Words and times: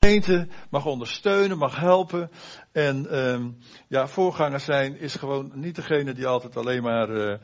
gemeente 0.00 0.46
mag 0.70 0.86
ondersteunen, 0.86 1.58
mag 1.58 1.76
helpen. 1.76 2.30
En 2.72 3.18
um, 3.18 3.58
ja, 3.88 4.08
voorganger 4.08 4.60
zijn 4.60 4.98
is 4.98 5.14
gewoon 5.14 5.50
niet 5.54 5.74
degene 5.74 6.12
die 6.12 6.26
altijd 6.26 6.56
alleen 6.56 6.82
maar 6.82 7.10
uh, 7.10 7.34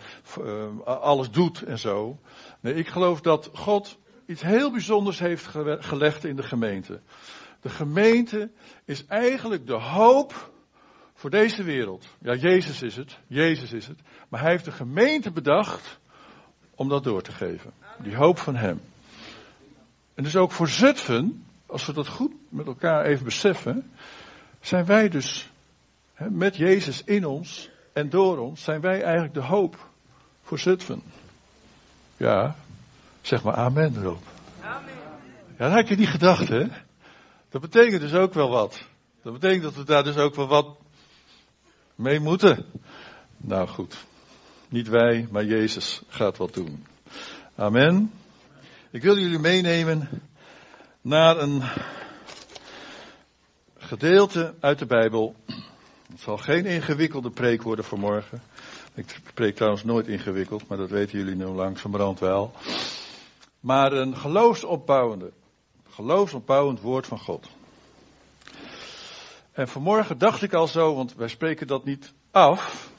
uh, 0.40 0.80
alles 0.84 1.30
doet 1.30 1.62
en 1.62 1.78
zo. 1.78 2.18
Nee, 2.60 2.74
ik 2.74 2.88
geloof 2.88 3.20
dat 3.20 3.50
God 3.52 3.98
iets 4.26 4.42
heel 4.42 4.70
bijzonders 4.70 5.18
heeft 5.18 5.46
gelegd 5.80 6.24
in 6.24 6.36
de 6.36 6.42
gemeente. 6.42 7.00
De 7.60 7.68
gemeente 7.68 8.50
is 8.84 9.06
eigenlijk 9.06 9.66
de 9.66 9.80
hoop 9.80 10.50
voor 11.14 11.30
deze 11.30 11.62
wereld. 11.62 12.06
Ja, 12.20 12.34
Jezus 12.34 12.82
is 12.82 12.96
het. 12.96 13.18
Jezus 13.26 13.72
is 13.72 13.86
het. 13.86 13.98
Maar 14.28 14.40
hij 14.40 14.50
heeft 14.50 14.64
de 14.64 14.72
gemeente 14.72 15.30
bedacht 15.30 15.98
om 16.74 16.88
dat 16.88 17.04
door 17.04 17.22
te 17.22 17.32
geven. 17.32 17.72
Die 18.02 18.16
hoop 18.16 18.38
van 18.38 18.56
hem. 18.56 18.80
En 20.14 20.24
dus 20.24 20.36
ook 20.36 20.52
voor 20.52 20.68
Zutphen, 20.68 21.44
als 21.66 21.86
we 21.86 21.92
dat 21.92 22.08
goed 22.08 22.32
met 22.48 22.66
elkaar 22.66 23.04
even 23.04 23.24
beseffen, 23.24 23.90
zijn 24.60 24.84
wij 24.84 25.08
dus 25.08 25.50
hè, 26.14 26.30
met 26.30 26.56
Jezus 26.56 27.04
in 27.04 27.26
ons 27.26 27.70
en 27.92 28.10
door 28.10 28.38
ons, 28.38 28.62
zijn 28.62 28.80
wij 28.80 29.02
eigenlijk 29.02 29.34
de 29.34 29.42
hoop 29.42 29.88
voor 30.42 30.58
Zutphen. 30.58 31.02
Ja, 32.16 32.56
zeg 33.20 33.42
maar 33.42 33.54
amen 33.54 33.96
erop. 33.96 34.22
Amen. 34.62 34.94
Ja, 35.58 35.68
dat 35.68 35.72
had 35.72 35.88
je 35.88 35.96
niet 35.96 36.08
gedacht, 36.08 36.48
hè? 36.48 36.66
Dat 37.48 37.60
betekent 37.60 38.00
dus 38.00 38.14
ook 38.14 38.34
wel 38.34 38.48
wat. 38.48 38.82
Dat 39.22 39.32
betekent 39.32 39.62
dat 39.62 39.74
we 39.74 39.84
daar 39.84 40.04
dus 40.04 40.16
ook 40.16 40.34
wel 40.34 40.46
wat 40.46 40.76
mee 41.94 42.20
moeten. 42.20 42.64
Nou 43.36 43.68
goed, 43.68 44.04
niet 44.68 44.88
wij, 44.88 45.28
maar 45.30 45.44
Jezus 45.44 46.02
gaat 46.08 46.36
wat 46.36 46.54
doen. 46.54 46.86
Amen. 47.54 48.12
Ik 48.90 49.02
wil 49.02 49.18
jullie 49.18 49.38
meenemen 49.38 50.08
naar 51.06 51.38
een 51.38 51.62
gedeelte 53.76 54.54
uit 54.60 54.78
de 54.78 54.86
Bijbel. 54.86 55.34
Het 56.10 56.20
zal 56.20 56.36
geen 56.36 56.66
ingewikkelde 56.66 57.30
preek 57.30 57.62
worden 57.62 57.84
vanmorgen. 57.84 58.42
Ik 58.94 59.20
preek 59.34 59.56
trouwens 59.56 59.84
nooit 59.84 60.06
ingewikkeld, 60.06 60.68
maar 60.68 60.78
dat 60.78 60.90
weten 60.90 61.18
jullie 61.18 61.34
nu 61.34 61.44
langzamerhand 61.44 62.18
wel. 62.18 62.52
Maar 63.60 63.92
een 63.92 64.16
geloofsopbouwende, 64.16 65.32
geloofsopbouwend 65.88 66.80
woord 66.80 67.06
van 67.06 67.18
God. 67.18 67.48
En 69.52 69.68
vanmorgen 69.68 70.18
dacht 70.18 70.42
ik 70.42 70.52
al 70.52 70.66
zo, 70.66 70.94
want 70.94 71.14
wij 71.14 71.28
spreken 71.28 71.66
dat 71.66 71.84
niet 71.84 72.12
af, 72.30 72.90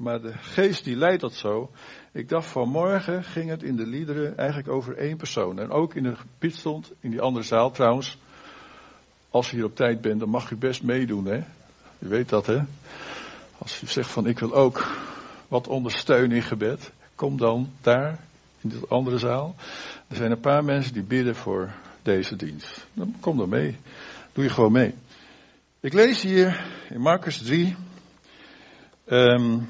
maar 0.00 0.20
de 0.20 0.32
geest 0.38 0.84
die 0.84 0.96
leidt 0.96 1.20
dat 1.20 1.34
zo. 1.34 1.70
Ik 2.12 2.28
dacht 2.28 2.46
vanmorgen 2.46 3.24
ging 3.24 3.50
het 3.50 3.62
in 3.62 3.76
de 3.76 3.86
liederen 3.86 4.36
eigenlijk 4.36 4.68
over 4.68 4.96
één 4.96 5.16
persoon. 5.16 5.58
En 5.58 5.70
ook 5.70 5.94
in 5.94 6.02
de 6.02 6.16
gebied 6.16 6.56
stond, 6.56 6.92
in 7.00 7.10
die 7.10 7.20
andere 7.20 7.44
zaal 7.44 7.70
trouwens. 7.70 8.18
Als 9.30 9.52
u 9.52 9.56
hier 9.56 9.64
op 9.64 9.76
tijd 9.76 10.00
bent, 10.00 10.20
dan 10.20 10.28
mag 10.28 10.50
u 10.50 10.56
best 10.56 10.82
meedoen, 10.82 11.24
hè. 11.24 11.40
U 11.98 12.08
weet 12.08 12.28
dat, 12.28 12.46
hè. 12.46 12.60
Als 13.58 13.82
u 13.82 13.86
zegt 13.86 14.10
van 14.10 14.26
ik 14.26 14.38
wil 14.38 14.54
ook 14.54 14.86
wat 15.48 15.68
ondersteunen 15.68 16.36
in 16.36 16.42
gebed, 16.42 16.92
kom 17.14 17.36
dan 17.36 17.72
daar, 17.80 18.18
in 18.60 18.68
de 18.68 18.80
andere 18.88 19.18
zaal. 19.18 19.54
Er 20.08 20.16
zijn 20.16 20.30
een 20.30 20.40
paar 20.40 20.64
mensen 20.64 20.92
die 20.92 21.02
bidden 21.02 21.36
voor 21.36 21.72
deze 22.02 22.36
dienst. 22.36 22.86
Dan 22.92 23.14
kom 23.20 23.36
dan 23.36 23.48
mee. 23.48 23.76
Doe 24.32 24.44
je 24.44 24.50
gewoon 24.50 24.72
mee. 24.72 24.94
Ik 25.80 25.92
lees 25.92 26.22
hier 26.22 26.66
in 26.90 27.00
Marcus 27.00 27.38
3, 27.42 27.76
um, 29.06 29.68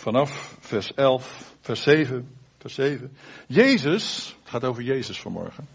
vanaf 0.00 0.56
vers 0.60 0.94
11, 0.94 1.54
vers 1.60 1.82
7, 1.82 2.28
vers 2.58 2.74
7. 2.74 3.16
Jezus, 3.46 4.36
het 4.40 4.50
gaat 4.50 4.64
over 4.64 4.82
Jezus 4.82 5.20
vanmorgen. 5.20 5.68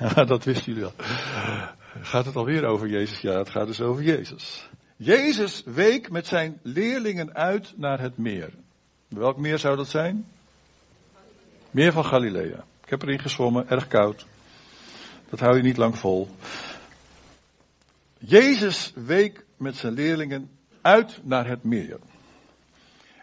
Ja, 0.00 0.24
dat 0.24 0.44
wisten 0.44 0.72
jullie 0.72 0.84
al. 0.84 0.92
Gaat 2.00 2.24
het 2.24 2.36
alweer 2.36 2.64
over 2.64 2.88
Jezus? 2.88 3.20
Ja, 3.20 3.38
het 3.38 3.50
gaat 3.50 3.66
dus 3.66 3.80
over 3.80 4.02
Jezus. 4.02 4.68
Jezus 4.96 5.62
week 5.64 6.10
met 6.10 6.26
zijn 6.26 6.60
leerlingen 6.62 7.34
uit 7.34 7.72
naar 7.76 8.00
het 8.00 8.18
meer. 8.18 8.50
Welk 9.08 9.36
meer 9.36 9.58
zou 9.58 9.76
dat 9.76 9.88
zijn? 9.88 10.26
Meer 11.70 11.92
van 11.92 12.04
Galilea. 12.04 12.64
Ik 12.84 12.90
heb 12.90 13.02
erin 13.02 13.18
gezwommen, 13.18 13.68
erg 13.68 13.88
koud. 13.88 14.26
Dat 15.30 15.40
hou 15.40 15.56
je 15.56 15.62
niet 15.62 15.76
lang 15.76 15.98
vol. 15.98 16.28
Jezus 18.18 18.92
week 18.94 19.44
met 19.56 19.76
zijn 19.76 19.92
leerlingen 19.92 20.50
uit 20.80 21.20
naar 21.22 21.48
het 21.48 21.64
meer. 21.64 21.98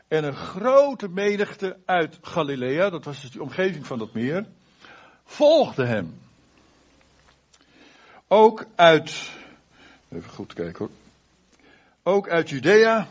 En 0.07 0.23
een 0.23 0.35
grote 0.35 1.09
menigte 1.09 1.77
uit 1.85 2.17
Galilea, 2.21 2.89
dat 2.89 3.05
was 3.05 3.21
dus 3.21 3.31
de 3.31 3.41
omgeving 3.41 3.85
van 3.85 3.99
dat 3.99 4.13
meer, 4.13 4.45
volgde 5.23 5.85
hem. 5.85 6.19
Ook 8.27 8.65
uit, 8.75 9.31
even 10.09 10.29
goed 10.29 10.53
kijken 10.53 10.77
hoor. 10.77 10.89
Ook 12.03 12.29
uit 12.29 12.49
Judea 12.49 13.07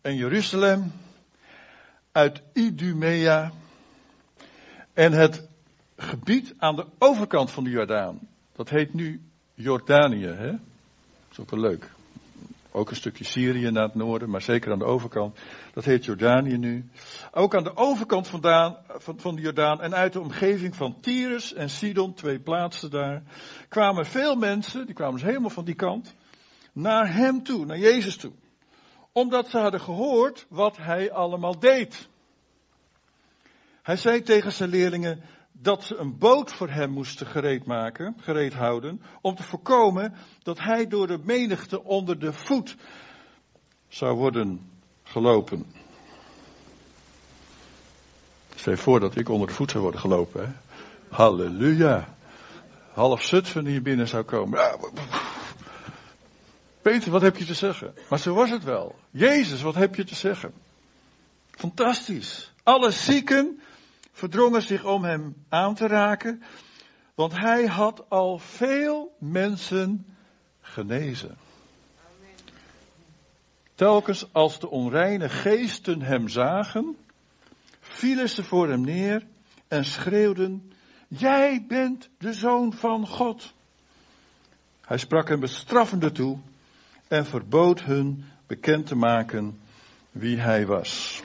en 0.00 0.16
Jeruzalem, 0.16 0.92
uit 2.12 2.42
Idumea 2.52 3.52
en 4.92 5.12
het 5.12 5.48
gebied 5.96 6.54
aan 6.58 6.76
de 6.76 6.86
overkant 6.98 7.50
van 7.50 7.64
de 7.64 7.70
Jordaan. 7.70 8.28
Dat 8.52 8.68
heet 8.68 8.94
nu 8.94 9.20
Jordanië, 9.54 10.26
hè? 10.26 10.50
Dat 10.50 11.30
is 11.30 11.38
ook 11.38 11.50
wel 11.50 11.60
leuk. 11.60 11.95
Ook 12.76 12.90
een 12.90 12.96
stukje 12.96 13.24
Syrië 13.24 13.70
naar 13.70 13.82
het 13.82 13.94
noorden, 13.94 14.30
maar 14.30 14.42
zeker 14.42 14.72
aan 14.72 14.78
de 14.78 14.84
overkant. 14.84 15.38
Dat 15.72 15.84
heet 15.84 16.04
Jordanië 16.04 16.58
nu. 16.58 16.90
Ook 17.32 17.54
aan 17.54 17.64
de 17.64 17.76
overkant 17.76 18.28
vandaan, 18.28 18.76
van, 18.88 19.20
van 19.20 19.34
de 19.34 19.42
Jordaan 19.42 19.80
en 19.80 19.94
uit 19.94 20.12
de 20.12 20.20
omgeving 20.20 20.76
van 20.76 21.00
Tyrus 21.00 21.54
en 21.54 21.70
Sidon, 21.70 22.14
twee 22.14 22.40
plaatsen 22.40 22.90
daar, 22.90 23.22
kwamen 23.68 24.06
veel 24.06 24.34
mensen, 24.34 24.86
die 24.86 24.94
kwamen 24.94 25.14
dus 25.14 25.22
helemaal 25.22 25.50
van 25.50 25.64
die 25.64 25.74
kant, 25.74 26.14
naar 26.72 27.14
hem 27.14 27.42
toe, 27.42 27.66
naar 27.66 27.78
Jezus 27.78 28.16
toe. 28.16 28.32
Omdat 29.12 29.48
ze 29.48 29.58
hadden 29.58 29.80
gehoord 29.80 30.46
wat 30.48 30.76
hij 30.76 31.12
allemaal 31.12 31.58
deed. 31.58 32.08
Hij 33.82 33.96
zei 33.96 34.22
tegen 34.22 34.52
zijn 34.52 34.70
leerlingen, 34.70 35.20
dat 35.60 35.84
ze 35.84 35.96
een 35.96 36.18
boot 36.18 36.52
voor 36.52 36.68
hem 36.68 36.90
moesten 36.90 37.26
gereed 37.26 37.64
maken, 37.64 38.16
gereed 38.20 38.54
houden, 38.54 39.02
om 39.20 39.34
te 39.34 39.42
voorkomen 39.42 40.14
dat 40.42 40.58
hij 40.58 40.86
door 40.86 41.06
de 41.06 41.18
menigte 41.22 41.84
onder 41.84 42.18
de 42.18 42.32
voet 42.32 42.76
zou 43.88 44.16
worden 44.16 44.70
gelopen. 45.02 45.66
Stel 48.54 48.76
voor 48.76 49.00
dat 49.00 49.16
ik 49.16 49.28
onder 49.28 49.48
de 49.48 49.54
voet 49.54 49.70
zou 49.70 49.82
worden 49.82 50.00
gelopen. 50.00 50.46
Hè? 50.46 50.52
Halleluja. 51.08 52.14
Half 52.92 53.22
Zutphen 53.22 53.66
hier 53.66 53.82
binnen 53.82 54.08
zou 54.08 54.22
komen. 54.22 54.78
Peter, 56.82 57.10
wat 57.10 57.22
heb 57.22 57.36
je 57.36 57.44
te 57.44 57.54
zeggen? 57.54 57.94
Maar 58.08 58.18
zo 58.18 58.34
was 58.34 58.50
het 58.50 58.64
wel. 58.64 58.94
Jezus, 59.10 59.62
wat 59.62 59.74
heb 59.74 59.94
je 59.94 60.04
te 60.04 60.14
zeggen? 60.14 60.52
Fantastisch. 61.50 62.52
Alle 62.62 62.90
zieken 62.90 63.60
verdrongen 64.16 64.62
zich 64.62 64.84
om 64.84 65.04
hem 65.04 65.44
aan 65.48 65.74
te 65.74 65.86
raken, 65.86 66.42
want 67.14 67.32
hij 67.32 67.66
had 67.66 68.10
al 68.10 68.38
veel 68.38 69.16
mensen 69.18 70.16
genezen. 70.60 71.36
Telkens 73.74 74.32
als 74.32 74.60
de 74.60 74.70
onreine 74.70 75.28
geesten 75.28 76.02
hem 76.02 76.28
zagen, 76.28 76.96
vielen 77.80 78.28
ze 78.28 78.44
voor 78.44 78.68
hem 78.68 78.80
neer 78.80 79.26
en 79.68 79.84
schreeuwden, 79.84 80.72
Jij 81.08 81.64
bent 81.68 82.08
de 82.18 82.32
zoon 82.32 82.72
van 82.72 83.06
God. 83.06 83.52
Hij 84.80 84.98
sprak 84.98 85.28
hem 85.28 85.40
bestraffende 85.40 86.12
toe 86.12 86.38
en 87.08 87.26
verbood 87.26 87.82
hun 87.82 88.24
bekend 88.46 88.86
te 88.86 88.94
maken 88.94 89.60
wie 90.10 90.38
hij 90.38 90.66
was. 90.66 91.22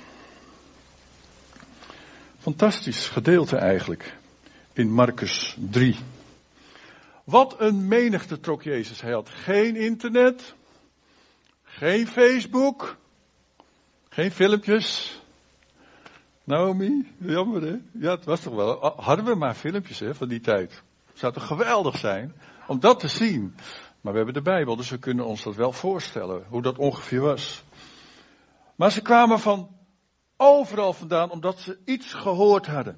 Fantastisch 2.42 3.08
gedeelte 3.08 3.58
eigenlijk 3.58 4.18
in 4.74 4.92
Marcus 4.92 5.58
3. 5.60 5.96
Wat 7.24 7.56
een 7.60 7.88
menigte 7.88 8.40
trok 8.40 8.64
Jezus. 8.64 9.02
Hij 9.02 9.12
had 9.12 9.30
geen 9.30 9.76
internet, 9.76 10.54
geen 11.64 12.08
Facebook, 12.08 12.98
geen 14.10 14.32
filmpjes. 14.32 15.20
Naomi, 16.44 17.12
jammer 17.18 17.62
hè? 17.62 17.76
Ja, 17.92 18.16
het 18.16 18.26
was 18.26 18.42
toch 18.42 18.56
wel. 18.56 18.94
Hadden 18.98 19.26
we 19.26 19.36
maar 19.36 19.54
filmpjes 19.54 20.00
hè, 20.00 20.16
van 20.16 20.28
die 20.28 20.42
tijd. 20.42 20.82
Zou 21.14 21.34
toch 21.34 21.48
geweldig 21.48 21.98
zijn 21.98 22.34
om 22.68 22.80
dat 22.80 23.00
te 23.00 23.08
zien. 23.08 23.56
Maar 24.02 24.12
we 24.12 24.18
hebben 24.18 24.44
de 24.44 24.50
Bijbel, 24.52 24.76
dus 24.76 24.90
we 24.90 24.98
kunnen 24.98 25.26
ons 25.26 25.44
dat 25.44 25.56
wel 25.56 25.72
voorstellen, 25.72 26.46
hoe 26.50 26.62
dat 26.62 26.78
ongeveer 26.78 27.22
was. 27.22 27.64
Maar 28.76 28.92
ze 28.92 29.02
kwamen 29.02 29.40
van 29.40 29.80
overal 30.42 30.94
vandaan 30.94 31.32
omdat 31.32 31.60
ze 31.60 31.80
iets 31.86 32.14
gehoord 32.14 32.68
hadden. 32.68 32.98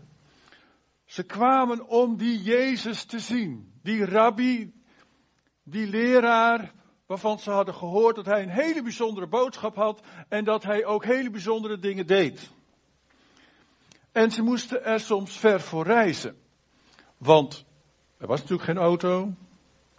Ze 1.05 1.23
kwamen 1.23 1.87
om 1.87 2.17
die 2.17 2.41
Jezus 2.41 3.03
te 3.03 3.19
zien. 3.19 3.71
Die 3.81 4.05
rabbi, 4.05 4.73
die 5.63 5.87
leraar, 5.87 6.71
waarvan 7.05 7.39
ze 7.39 7.51
hadden 7.51 7.73
gehoord 7.73 8.15
dat 8.15 8.25
hij 8.25 8.43
een 8.43 8.49
hele 8.49 8.81
bijzondere 8.81 9.27
boodschap 9.27 9.75
had 9.75 10.01
en 10.29 10.43
dat 10.43 10.63
hij 10.63 10.85
ook 10.85 11.05
hele 11.05 11.29
bijzondere 11.29 11.79
dingen 11.79 12.07
deed. 12.07 12.51
En 14.11 14.31
ze 14.31 14.41
moesten 14.41 14.83
er 14.85 14.99
soms 14.99 15.37
ver 15.37 15.61
voor 15.61 15.85
reizen. 15.85 16.35
Want 17.17 17.65
er 18.17 18.27
was 18.27 18.39
natuurlijk 18.39 18.69
geen 18.69 18.77
auto, 18.77 19.33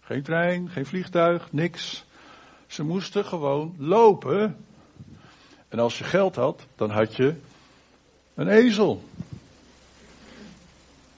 Geen 0.06 0.22
trein, 0.22 0.68
geen 0.70 0.86
vliegtuig, 0.86 1.52
niks. 1.52 2.04
Ze 2.66 2.82
moesten 2.82 3.24
gewoon 3.24 3.74
lopen. 3.78 4.66
En 5.74 5.80
als 5.80 5.98
je 5.98 6.04
geld 6.04 6.34
had, 6.34 6.66
dan 6.76 6.90
had 6.90 7.16
je 7.16 7.34
een 8.34 8.48
ezel. 8.48 9.04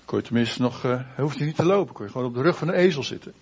Kon 0.04 0.18
je 0.18 0.24
tenminste 0.24 0.62
nog, 0.62 0.84
uh, 0.84 1.02
hoefde 1.16 1.38
je 1.38 1.44
niet 1.44 1.56
te 1.56 1.64
lopen, 1.64 1.94
kon 1.94 2.04
je 2.04 2.10
gewoon 2.10 2.26
op 2.26 2.34
de 2.34 2.42
rug 2.42 2.56
van 2.56 2.68
een 2.68 2.74
ezel 2.74 3.02
zitten. 3.02 3.34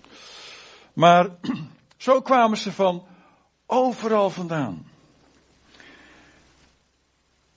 Maar 0.92 1.28
zo 1.96 2.20
kwamen 2.20 2.58
ze 2.58 2.72
van 2.72 3.06
overal 3.66 4.30
vandaan. 4.30 4.86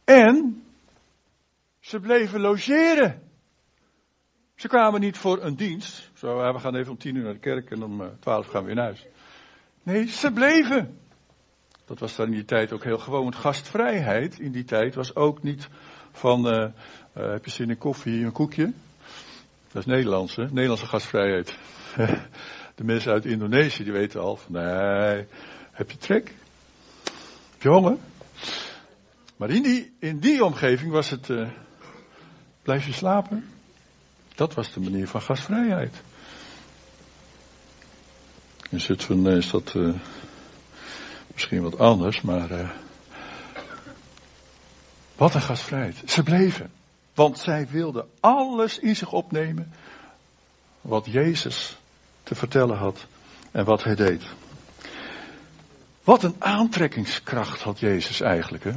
En 0.04 0.63
ze 1.80 2.00
bleven 2.00 2.39
logeren. 2.39 3.30
Ze 4.56 4.68
kwamen 4.68 5.00
niet 5.00 5.18
voor 5.18 5.44
een 5.44 5.56
dienst. 5.56 6.12
Zo, 6.13 6.54
we 6.54 6.59
gaan 6.59 6.75
even 6.75 6.92
om 6.92 6.98
tien 6.98 7.15
uur 7.15 7.24
naar 7.24 7.33
de 7.33 7.39
kerk 7.39 7.71
en 7.71 7.83
om 7.83 8.01
uh, 8.01 8.07
twaalf 8.19 8.48
gaan 8.48 8.62
we 8.62 8.68
weer 8.68 8.75
naar 8.75 8.86
huis. 8.86 9.06
Nee, 9.83 10.07
ze 10.07 10.31
bleven. 10.31 11.00
Dat 11.88 12.00
was 12.00 12.16
dan 12.16 12.25
in 12.25 12.31
die 12.31 12.45
tijd 12.45 12.72
ook 12.72 12.84
heel 12.84 12.98
gewoon. 12.98 13.36
Gastvrijheid 13.36 14.39
in 14.39 14.51
die 14.51 14.63
tijd 14.63 14.95
was 14.95 15.16
ook 15.16 15.44
niet 15.44 15.68
van, 16.12 16.48
uh, 16.48 16.54
uh, 16.54 16.72
heb 17.31 17.45
je 17.45 17.51
zin 17.51 17.69
in 17.69 17.78
koffie, 17.78 18.25
een 18.25 18.31
koekje? 18.31 18.74
Dat 19.72 19.81
is 19.81 19.86
Nederlands, 19.86 20.36
hè? 20.36 20.44
Nederlandse 20.44 20.86
gastvrijheid. 20.86 21.57
De 22.75 22.84
mensen 22.84 23.12
uit 23.12 23.25
Indonesië, 23.25 23.84
die 23.84 23.94
weten 23.94 24.22
al 24.22 24.36
van, 24.36 24.51
nee, 24.51 25.25
heb 25.72 25.92
je 25.92 25.98
trek? 25.98 26.34
Heb 27.51 27.62
je 27.62 27.69
honger? 27.69 27.98
Maar 29.36 29.50
in 29.50 29.63
die, 29.63 29.95
in 30.00 30.19
die 30.19 30.45
omgeving 30.45 30.92
was 30.92 31.10
het, 31.10 31.30
uh, 31.30 31.50
blijf 32.62 32.86
je 32.86 32.94
slapen? 32.94 33.50
Dat 34.36 34.54
was 34.54 34.74
de 34.74 34.80
manier 34.80 35.07
van 35.07 35.22
gastvrijheid. 35.22 36.01
In 38.69 38.80
Zutphen 38.80 39.25
is 39.25 39.50
dat 39.50 39.75
misschien 41.38 41.62
wat 41.62 41.80
anders, 41.80 42.22
maar 42.22 42.51
uh, 42.51 42.69
wat 45.16 45.34
een 45.34 45.42
gastvrijheid. 45.42 46.01
Ze 46.06 46.24
bleven, 46.24 46.72
want 47.13 47.39
zij 47.39 47.68
wilden 47.72 48.10
alles 48.19 48.80
in 48.80 48.95
zich 48.95 49.12
opnemen 49.12 49.74
wat 50.81 51.06
Jezus 51.06 51.78
te 52.24 52.36
vertellen 52.36 52.78
had 52.78 53.06
en 53.51 53.66
wat 53.66 53.84
hij 53.84 53.95
deed. 53.95 54.24
Wat 56.04 56.24
een 56.24 56.36
aantrekkingskracht 56.39 57.62
had 57.62 57.80
Jezus 57.80 58.22
eigenlijk, 58.22 58.63
hè? 58.63 58.72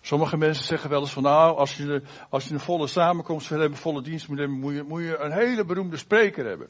Sommige 0.00 0.36
mensen 0.36 0.64
zeggen 0.64 0.90
wel 0.90 1.00
eens 1.00 1.12
van 1.12 1.22
nou, 1.22 1.56
als 1.56 1.76
je, 1.76 2.02
als 2.28 2.44
je 2.44 2.54
een 2.54 2.60
volle 2.60 2.86
samenkomst 2.86 3.48
wil 3.48 3.58
hebben, 3.58 3.76
een 3.76 3.82
volle 3.82 4.02
dienst 4.02 4.28
moet 4.28 4.38
hebben, 4.38 4.58
moet 4.58 4.74
je, 4.74 4.82
moet 4.82 5.02
je 5.02 5.18
een 5.18 5.32
hele 5.32 5.64
beroemde 5.64 5.96
spreker 5.96 6.46
hebben. 6.46 6.68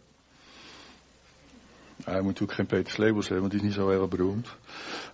Hij 2.04 2.16
moet 2.16 2.24
natuurlijk 2.24 2.52
geen 2.52 2.66
Peter 2.66 2.92
Slebels 2.92 3.28
hebben, 3.28 3.48
want 3.48 3.52
die 3.52 3.60
is 3.60 3.66
niet 3.66 3.76
zo 3.76 3.90
heel 3.90 4.08
beroemd. 4.08 4.48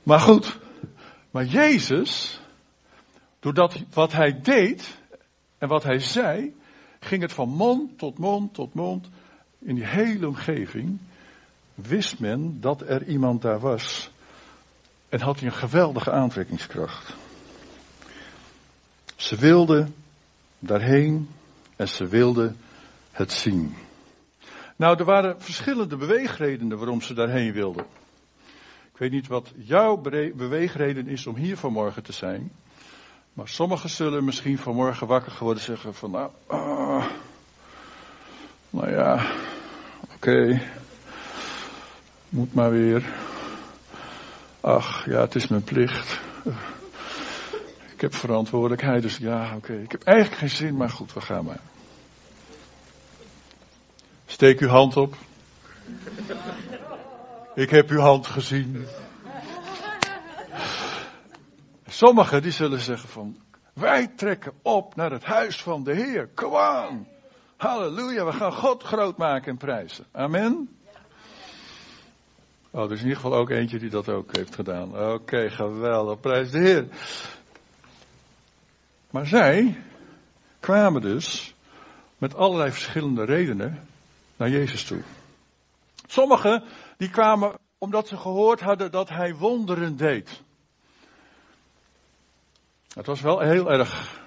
Maar 0.02 0.20
goed, 0.20 0.58
maar 1.31 1.44
Jezus, 1.44 2.40
doordat 3.40 3.82
wat 3.93 4.12
hij 4.12 4.40
deed 4.43 4.99
en 5.58 5.69
wat 5.69 5.82
hij 5.82 5.99
zei, 5.99 6.55
ging 7.00 7.23
het 7.23 7.32
van 7.32 7.49
mond 7.49 7.99
tot 7.99 8.19
mond 8.19 8.55
tot 8.55 8.75
mond 8.75 9.08
in 9.58 9.75
die 9.75 9.87
hele 9.87 10.26
omgeving. 10.26 10.99
Wist 11.75 12.19
men 12.19 12.61
dat 12.61 12.81
er 12.81 13.06
iemand 13.06 13.43
daar 13.43 13.61
was 13.61 14.11
en 15.08 15.20
had 15.20 15.38
hij 15.41 15.49
een 15.49 15.55
geweldige 15.55 16.12
aantrekkingskracht. 16.12 17.14
Ze 19.17 19.37
wilden 19.37 19.94
daarheen 20.58 21.29
en 21.76 21.88
ze 21.88 22.06
wilden 22.06 22.56
het 23.11 23.32
zien. 23.32 23.76
Nou, 24.79 24.99
er 24.99 25.05
waren 25.05 25.41
verschillende 25.41 25.97
beweegredenen 25.97 26.79
waarom 26.79 27.01
ze 27.01 27.15
daarheen 27.15 27.53
wilden. 27.53 27.85
Ik 28.93 28.99
weet 28.99 29.11
niet 29.11 29.27
wat 29.27 29.53
jouw 29.57 29.97
beweegreden 30.35 31.07
is 31.09 31.27
om 31.27 31.35
hier 31.35 31.57
vanmorgen 31.57 32.03
te 32.03 32.13
zijn. 32.13 32.51
Maar 33.33 33.49
sommigen 33.49 33.91
zullen 33.91 34.25
misschien 34.25 34.59
vanmorgen 34.59 35.07
wakker 35.07 35.33
geworden 35.33 35.63
zeggen 35.63 35.95
van 35.95 36.11
nou, 36.11 36.31
ah, 36.47 37.07
nou 38.71 38.91
ja, 38.91 39.33
oké, 40.15 40.63
moet 42.29 42.55
maar 42.55 42.71
weer. 42.71 43.05
Ach 44.61 45.05
ja, 45.05 45.21
het 45.21 45.35
is 45.35 45.49
mijn 45.49 45.65
plicht. 45.65 46.21
Ik 47.93 48.01
heb 48.01 48.15
verantwoordelijkheid, 48.15 49.03
dus 49.03 49.17
ja, 49.17 49.57
oké. 49.57 49.73
Ik 49.73 49.93
heb 49.93 50.03
eigenlijk 50.03 50.39
geen 50.39 50.51
zin, 50.51 50.77
maar 50.77 50.91
goed, 50.91 51.13
we 51.13 51.21
gaan 51.21 51.45
maar. 51.45 51.61
Steek 54.38 54.61
uw 54.61 54.69
hand 54.69 54.96
op. 54.96 55.14
Ik 57.55 57.70
heb 57.70 57.90
uw 57.90 57.99
hand 57.99 58.26
gezien. 58.26 58.87
Sommigen 61.87 62.43
die 62.43 62.52
zullen 62.52 62.81
zeggen 62.81 63.08
van, 63.08 63.37
wij 63.73 64.06
trekken 64.17 64.52
op 64.62 64.96
naar 64.96 65.11
het 65.11 65.25
huis 65.25 65.62
van 65.62 65.85
de 65.85 65.94
Heer. 65.94 66.29
Come 66.35 66.87
on. 66.88 67.06
Halleluja, 67.56 68.25
we 68.25 68.32
gaan 68.32 68.52
God 68.52 68.82
groot 68.82 69.17
maken 69.17 69.50
en 69.50 69.56
prijzen. 69.56 70.06
Amen. 70.12 70.79
Oh, 72.70 72.84
er 72.84 72.93
is 72.93 72.99
in 72.99 73.06
ieder 73.06 73.20
geval 73.20 73.38
ook 73.38 73.50
eentje 73.50 73.79
die 73.79 73.91
dat 73.91 74.08
ook 74.08 74.37
heeft 74.37 74.55
gedaan. 74.55 75.12
Oké, 75.12 75.50
geweldig. 75.50 76.20
Prijs 76.20 76.50
de 76.50 76.58
Heer. 76.58 76.87
Maar 79.11 79.26
zij 79.26 79.82
kwamen 80.61 81.00
dus 81.00 81.55
met 82.19 82.34
allerlei 82.34 82.70
verschillende 82.70 83.25
redenen 83.25 83.88
naar 84.38 84.50
Jezus 84.50 84.85
toe. 84.85 85.02
Sommigen 86.06 86.64
die 86.96 87.11
kwamen 87.11 87.58
omdat 87.79 88.08
ze 88.08 88.17
gehoord 88.17 88.61
hadden 88.61 88.90
dat 88.90 89.08
hij 89.08 89.35
wonderen 89.35 89.96
deed. 89.96 90.43
Het 92.94 93.06
was 93.06 93.20
wel 93.20 93.40
heel 93.40 93.70
erg 93.70 94.20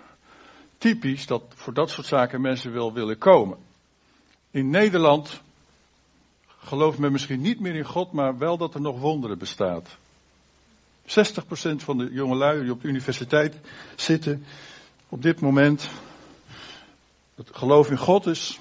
typisch 0.77 1.27
dat 1.27 1.43
voor 1.55 1.73
dat 1.73 1.89
soort 1.89 2.07
zaken 2.07 2.41
mensen 2.41 2.73
wel 2.73 2.93
willen 2.93 3.17
komen. 3.17 3.57
In 4.51 4.69
Nederland 4.69 5.41
gelooft 6.59 6.97
men 6.97 7.11
misschien 7.11 7.41
niet 7.41 7.59
meer 7.59 7.75
in 7.75 7.85
God, 7.85 8.11
maar 8.11 8.37
wel 8.37 8.57
dat 8.57 8.73
er 8.73 8.81
nog 8.81 8.99
wonderen 8.99 9.37
bestaat. 9.37 9.97
60% 11.03 11.05
van 11.75 11.97
de 11.97 12.09
jongelui 12.11 12.61
die 12.61 12.71
op 12.71 12.81
de 12.81 12.87
universiteit 12.87 13.55
zitten, 13.95 14.45
op 15.09 15.21
dit 15.21 15.41
moment, 15.41 15.89
het 17.35 17.49
geloof 17.51 17.89
in 17.89 17.97
God 17.97 18.25
is, 18.25 18.59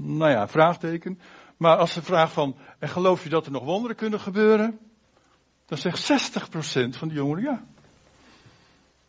nou 0.00 0.30
ja, 0.30 0.48
vraagteken. 0.48 1.18
Maar 1.56 1.76
als 1.76 1.92
ze 1.92 2.02
vraagt 2.02 2.32
van, 2.32 2.56
en 2.78 2.88
geloof 2.88 3.22
je 3.22 3.28
dat 3.28 3.46
er 3.46 3.52
nog 3.52 3.64
wonderen 3.64 3.96
kunnen 3.96 4.20
gebeuren? 4.20 4.78
Dan 5.66 5.78
zegt 5.78 6.12
60% 6.12 6.98
van 6.98 7.08
de 7.08 7.14
jongeren 7.14 7.42
ja. 7.42 7.64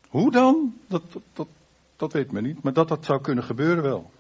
Hoe 0.08 0.32
dan? 0.32 0.74
Dat, 0.88 1.04
dat, 1.34 1.48
dat, 1.96 2.14
weet 2.14 2.32
men 2.32 2.44
niet, 2.44 2.64
maar 2.64 2.74
dat 2.74 2.88
dat 2.88 3.06
zou 3.06 3.22
kunnen 3.22 3.44
gebeuren 3.44 3.84
wel. 3.84 4.12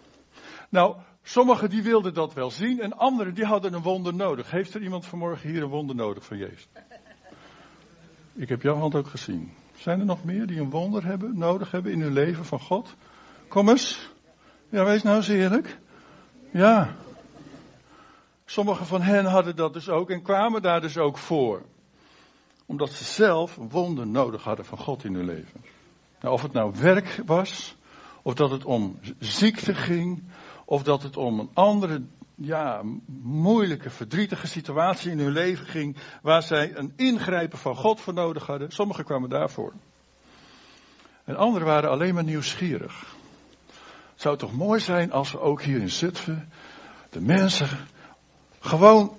Nou, 0.69 0.96
sommigen 1.24 1.69
die 1.69 1.84
wilden 1.84 2.13
dat 2.13 2.34
wel 2.34 2.51
zien 2.51 2.81
en 2.81 2.98
anderen 2.98 3.34
die 3.34 3.46
hadden 3.46 3.74
een 3.74 3.81
wonder 3.81 4.13
nodig. 4.13 4.51
Heeft 4.51 4.74
er 4.74 4.81
iemand 4.81 5.05
vanmorgen 5.05 5.50
hier 5.50 5.63
een 5.63 5.69
wonder 5.69 5.96
nodig 5.96 6.25
van 6.25 6.38
Jezus? 6.38 6.67
Ik 8.34 8.50
heb 8.50 8.62
jouw 8.62 8.75
hand 8.75 8.96
ook 8.96 9.07
gezien. 9.07 9.51
Zijn 9.75 10.00
er 10.00 10.05
nog 10.05 10.24
meer 10.24 10.48
die 10.48 10.60
een 10.60 10.69
wonder 10.69 11.05
hebben, 11.05 11.38
nodig 11.38 11.72
hebben 11.72 11.91
in 11.91 12.01
hun 12.01 12.13
leven 12.13 12.46
van 12.46 12.60
God? 12.60 12.96
Kom 13.48 13.69
eens. 13.69 14.10
Ja, 14.69 14.86
wees 14.86 15.03
nou 15.03 15.17
eens 15.17 15.27
eerlijk. 15.27 15.77
Ja. 16.51 16.96
Sommigen 18.46 18.86
van 18.86 19.01
hen 19.01 19.25
hadden 19.25 19.55
dat 19.55 19.74
dus 19.74 19.89
ook 19.89 20.10
en 20.10 20.22
kwamen 20.22 20.62
daar 20.62 20.81
dus 20.81 20.98
ook 20.98 21.17
voor. 21.17 21.62
Omdat 22.65 22.89
ze 22.89 23.03
zelf 23.03 23.58
een 23.58 23.70
wonder 23.70 24.08
nodig 24.08 24.43
hadden 24.43 24.65
van 24.65 24.77
God 24.77 25.03
in 25.03 25.13
hun 25.13 25.25
leven. 25.25 25.63
Nou, 26.22 26.34
of 26.34 26.41
het 26.41 26.53
nou 26.53 26.74
werk 26.75 27.22
was, 27.25 27.75
of 28.22 28.34
dat 28.34 28.51
het 28.51 28.65
om 28.65 29.00
ziekte 29.20 29.74
ging, 29.74 30.24
of 30.65 30.84
dat 30.84 31.03
het 31.03 31.17
om 31.17 31.39
een 31.39 31.50
andere 31.53 32.01
ja, 32.36 32.81
moeilijke, 33.22 33.89
verdrietige 33.89 34.48
situatie 34.48 35.12
in 35.12 35.20
hun 35.20 35.31
leven 35.31 35.65
ging, 35.65 35.98
waar 36.22 36.43
zij 36.43 36.75
een 36.75 36.93
ingrijpen 36.96 37.58
van 37.58 37.75
God 37.75 38.01
voor 38.01 38.13
nodig 38.13 38.46
hadden. 38.46 38.72
Sommigen 38.72 39.03
kwamen 39.03 39.29
daarvoor. 39.29 39.74
En 41.24 41.36
anderen 41.36 41.67
waren 41.67 41.89
alleen 41.89 42.13
maar 42.13 42.24
nieuwsgierig. 42.24 43.20
Het 44.22 44.30
zou 44.30 44.51
toch 44.51 44.58
mooi 44.58 44.80
zijn 44.80 45.12
als 45.12 45.32
we 45.32 45.40
ook 45.40 45.62
hier 45.62 45.80
in 45.80 45.90
Zutphen 45.90 46.51
de 47.10 47.22
mensen 47.22 47.68
gewoon 48.60 49.18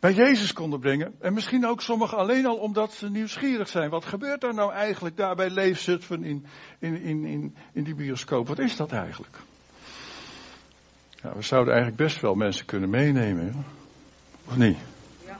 bij 0.00 0.12
Jezus 0.12 0.52
konden 0.52 0.80
brengen. 0.80 1.14
En 1.20 1.34
misschien 1.34 1.66
ook 1.66 1.80
sommigen 1.82 2.18
alleen 2.18 2.46
al 2.46 2.56
omdat 2.56 2.92
ze 2.92 3.10
nieuwsgierig 3.10 3.68
zijn. 3.68 3.90
Wat 3.90 4.04
gebeurt 4.04 4.42
er 4.42 4.54
nou 4.54 4.72
eigenlijk 4.72 5.16
daar 5.16 5.34
bij 5.34 5.50
Leef 5.50 5.80
Zutphen 5.80 6.24
in, 6.24 6.46
in, 6.78 7.00
in, 7.00 7.24
in, 7.24 7.56
in 7.72 7.84
die 7.84 7.94
bioscoop? 7.94 8.48
Wat 8.48 8.58
is 8.58 8.76
dat 8.76 8.92
eigenlijk? 8.92 9.38
Ja, 11.22 11.34
we 11.34 11.42
zouden 11.42 11.74
eigenlijk 11.74 12.02
best 12.02 12.20
wel 12.20 12.34
mensen 12.34 12.66
kunnen 12.66 12.90
meenemen. 12.90 13.64
Of 14.44 14.56
niet? 14.56 14.78
Ja. 15.26 15.38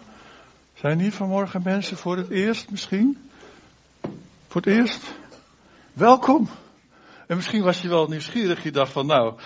Zijn 0.75 1.01
hier 1.01 1.13
vanmorgen 1.13 1.63
mensen 1.65 1.97
voor 1.97 2.17
het 2.17 2.31
eerst 2.31 2.71
misschien? 2.71 3.31
Voor 4.49 4.61
het 4.61 4.71
eerst? 4.71 5.03
Welkom. 5.93 6.49
En 7.27 7.37
misschien 7.37 7.63
was 7.63 7.83
je 7.83 7.89
wel 7.89 8.09
nieuwsgierig. 8.09 8.63
Je 8.63 8.73
dacht 8.73 8.93
van 8.93 9.07
nou, 9.07 9.39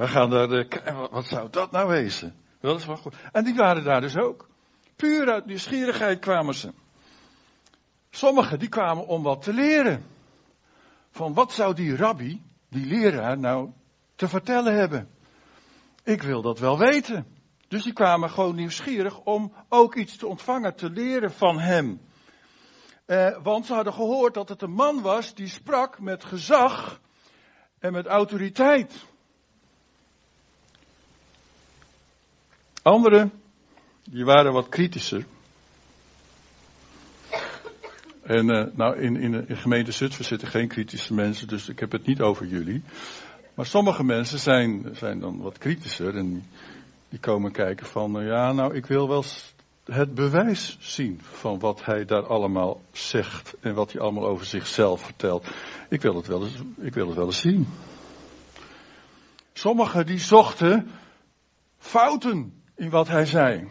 We 0.00 0.08
gaan 0.08 0.30
daar, 0.30 0.50
uh, 0.50 1.06
wat 1.10 1.26
zou 1.26 1.50
dat 1.50 1.70
nou 1.70 1.88
wezen? 1.88 2.34
Dat 2.60 2.78
is 2.78 2.86
wel 2.86 2.96
goed. 2.96 3.14
En 3.32 3.44
die 3.44 3.54
waren 3.54 3.84
daar 3.84 4.00
dus 4.00 4.16
ook. 4.16 4.48
Puur 4.96 5.30
uit 5.32 5.46
nieuwsgierigheid 5.46 6.18
kwamen 6.18 6.54
ze. 6.54 6.72
Sommigen 8.10 8.58
die 8.58 8.68
kwamen 8.68 9.06
om 9.06 9.22
wat 9.22 9.42
te 9.42 9.52
leren. 9.52 10.04
Van 11.10 11.34
wat 11.34 11.52
zou 11.52 11.74
die 11.74 11.96
rabbi, 11.96 12.42
die 12.68 12.86
leraar, 12.86 13.38
nou 13.38 13.70
te 14.16 14.28
vertellen 14.28 14.74
hebben? 14.74 15.08
Ik 16.04 16.22
wil 16.22 16.42
dat 16.42 16.58
wel 16.58 16.78
weten. 16.78 17.26
Dus 17.68 17.82
die 17.82 17.92
kwamen 17.92 18.30
gewoon 18.30 18.54
nieuwsgierig 18.54 19.20
om 19.20 19.52
ook 19.68 19.94
iets 19.94 20.16
te 20.16 20.26
ontvangen, 20.26 20.74
te 20.76 20.90
leren 20.90 21.32
van 21.32 21.58
hem. 21.58 22.00
Eh, 23.10 23.36
want 23.42 23.66
ze 23.66 23.74
hadden 23.74 23.92
gehoord 23.92 24.34
dat 24.34 24.48
het 24.48 24.62
een 24.62 24.72
man 24.72 25.00
was 25.02 25.34
die 25.34 25.48
sprak 25.48 26.00
met 26.00 26.24
gezag 26.24 27.00
en 27.78 27.92
met 27.92 28.06
autoriteit. 28.06 29.04
Anderen, 32.82 33.32
die 34.04 34.24
waren 34.24 34.52
wat 34.52 34.68
kritischer. 34.68 35.26
En 38.22 38.48
uh, 38.48 38.66
nou, 38.72 38.98
in, 39.00 39.16
in, 39.16 39.30
de 39.30 39.56
gemeente 39.56 39.92
Zutphen 39.92 40.24
zitten 40.24 40.48
geen 40.48 40.68
kritische 40.68 41.14
mensen, 41.14 41.48
dus 41.48 41.68
ik 41.68 41.78
heb 41.78 41.92
het 41.92 42.06
niet 42.06 42.20
over 42.20 42.46
jullie. 42.46 42.82
Maar 43.54 43.66
sommige 43.66 44.04
mensen 44.04 44.38
zijn, 44.38 44.88
zijn 44.92 45.20
dan 45.20 45.40
wat 45.40 45.58
kritischer 45.58 46.16
en 46.16 46.44
die 47.08 47.20
komen 47.20 47.52
kijken 47.52 47.86
van, 47.86 48.20
uh, 48.20 48.26
ja, 48.26 48.52
nou, 48.52 48.74
ik 48.74 48.86
wil 48.86 49.08
wel 49.08 49.24
het 49.90 50.14
bewijs 50.14 50.76
zien 50.80 51.20
van 51.22 51.58
wat 51.58 51.84
hij 51.84 52.04
daar 52.04 52.26
allemaal 52.26 52.80
zegt 52.92 53.54
en 53.60 53.74
wat 53.74 53.92
hij 53.92 54.00
allemaal 54.00 54.26
over 54.26 54.46
zichzelf 54.46 55.00
vertelt. 55.00 55.46
Ik 55.88 56.02
wil 56.02 56.14
het 56.14 56.26
wel 56.26 56.42
eens, 56.42 56.62
ik 56.76 56.94
wil 56.94 57.06
het 57.06 57.16
wel 57.16 57.26
eens 57.26 57.40
zien. 57.40 57.68
Sommigen 59.52 60.06
die 60.06 60.18
zochten 60.18 60.90
fouten 61.78 62.62
in 62.74 62.90
wat 62.90 63.08
hij 63.08 63.26
zei. 63.26 63.68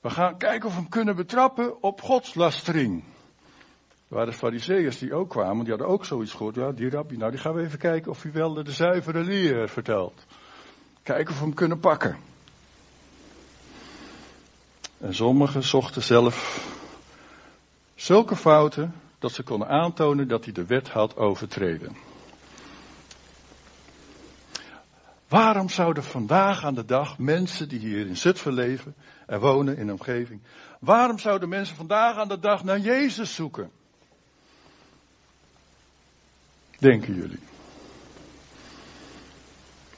We 0.00 0.10
gaan 0.10 0.38
kijken 0.38 0.68
of 0.68 0.74
we 0.74 0.80
hem 0.80 0.88
kunnen 0.88 1.16
betrappen 1.16 1.82
op 1.82 2.00
godslastering. 2.00 3.04
Er 4.08 4.16
waren 4.16 4.32
fariseeërs 4.32 4.98
die 4.98 5.14
ook 5.14 5.30
kwamen, 5.30 5.64
die 5.64 5.68
hadden 5.68 5.88
ook 5.88 6.04
zoiets 6.04 6.32
gehoord. 6.32 6.54
Ja, 6.54 6.72
die 6.72 6.90
rabbi, 6.90 7.16
nou 7.16 7.30
die 7.30 7.40
gaan 7.40 7.54
we 7.54 7.62
even 7.62 7.78
kijken 7.78 8.10
of 8.10 8.22
hij 8.22 8.32
wel 8.32 8.54
de 8.54 8.72
zuivere 8.72 9.24
leer 9.24 9.68
vertelt. 9.68 10.26
Kijken 11.02 11.32
of 11.32 11.38
we 11.38 11.44
hem 11.44 11.54
kunnen 11.54 11.78
pakken. 11.78 12.27
En 15.00 15.14
sommigen 15.14 15.62
zochten 15.62 16.02
zelf 16.02 16.66
zulke 17.94 18.36
fouten 18.36 18.94
dat 19.18 19.32
ze 19.32 19.42
konden 19.42 19.68
aantonen 19.68 20.28
dat 20.28 20.44
hij 20.44 20.52
de 20.52 20.66
wet 20.66 20.88
had 20.88 21.16
overtreden. 21.16 21.96
Waarom 25.28 25.68
zouden 25.68 26.02
vandaag 26.02 26.64
aan 26.64 26.74
de 26.74 26.84
dag 26.84 27.18
mensen 27.18 27.68
die 27.68 27.78
hier 27.78 28.06
in 28.06 28.16
Zutphen 28.16 28.52
leven 28.52 28.94
en 29.26 29.40
wonen 29.40 29.76
in 29.76 29.86
de 29.86 29.92
omgeving, 29.92 30.40
waarom 30.80 31.18
zouden 31.18 31.48
mensen 31.48 31.76
vandaag 31.76 32.16
aan 32.16 32.28
de 32.28 32.38
dag 32.38 32.64
naar 32.64 32.78
Jezus 32.78 33.34
zoeken? 33.34 33.70
Denken 36.78 37.14
jullie? 37.14 37.40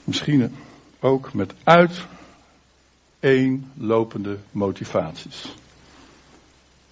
Misschien 0.05 0.57
ook 1.01 1.33
met 1.33 1.55
uiteenlopende 3.21 4.39
motivaties. 4.51 5.55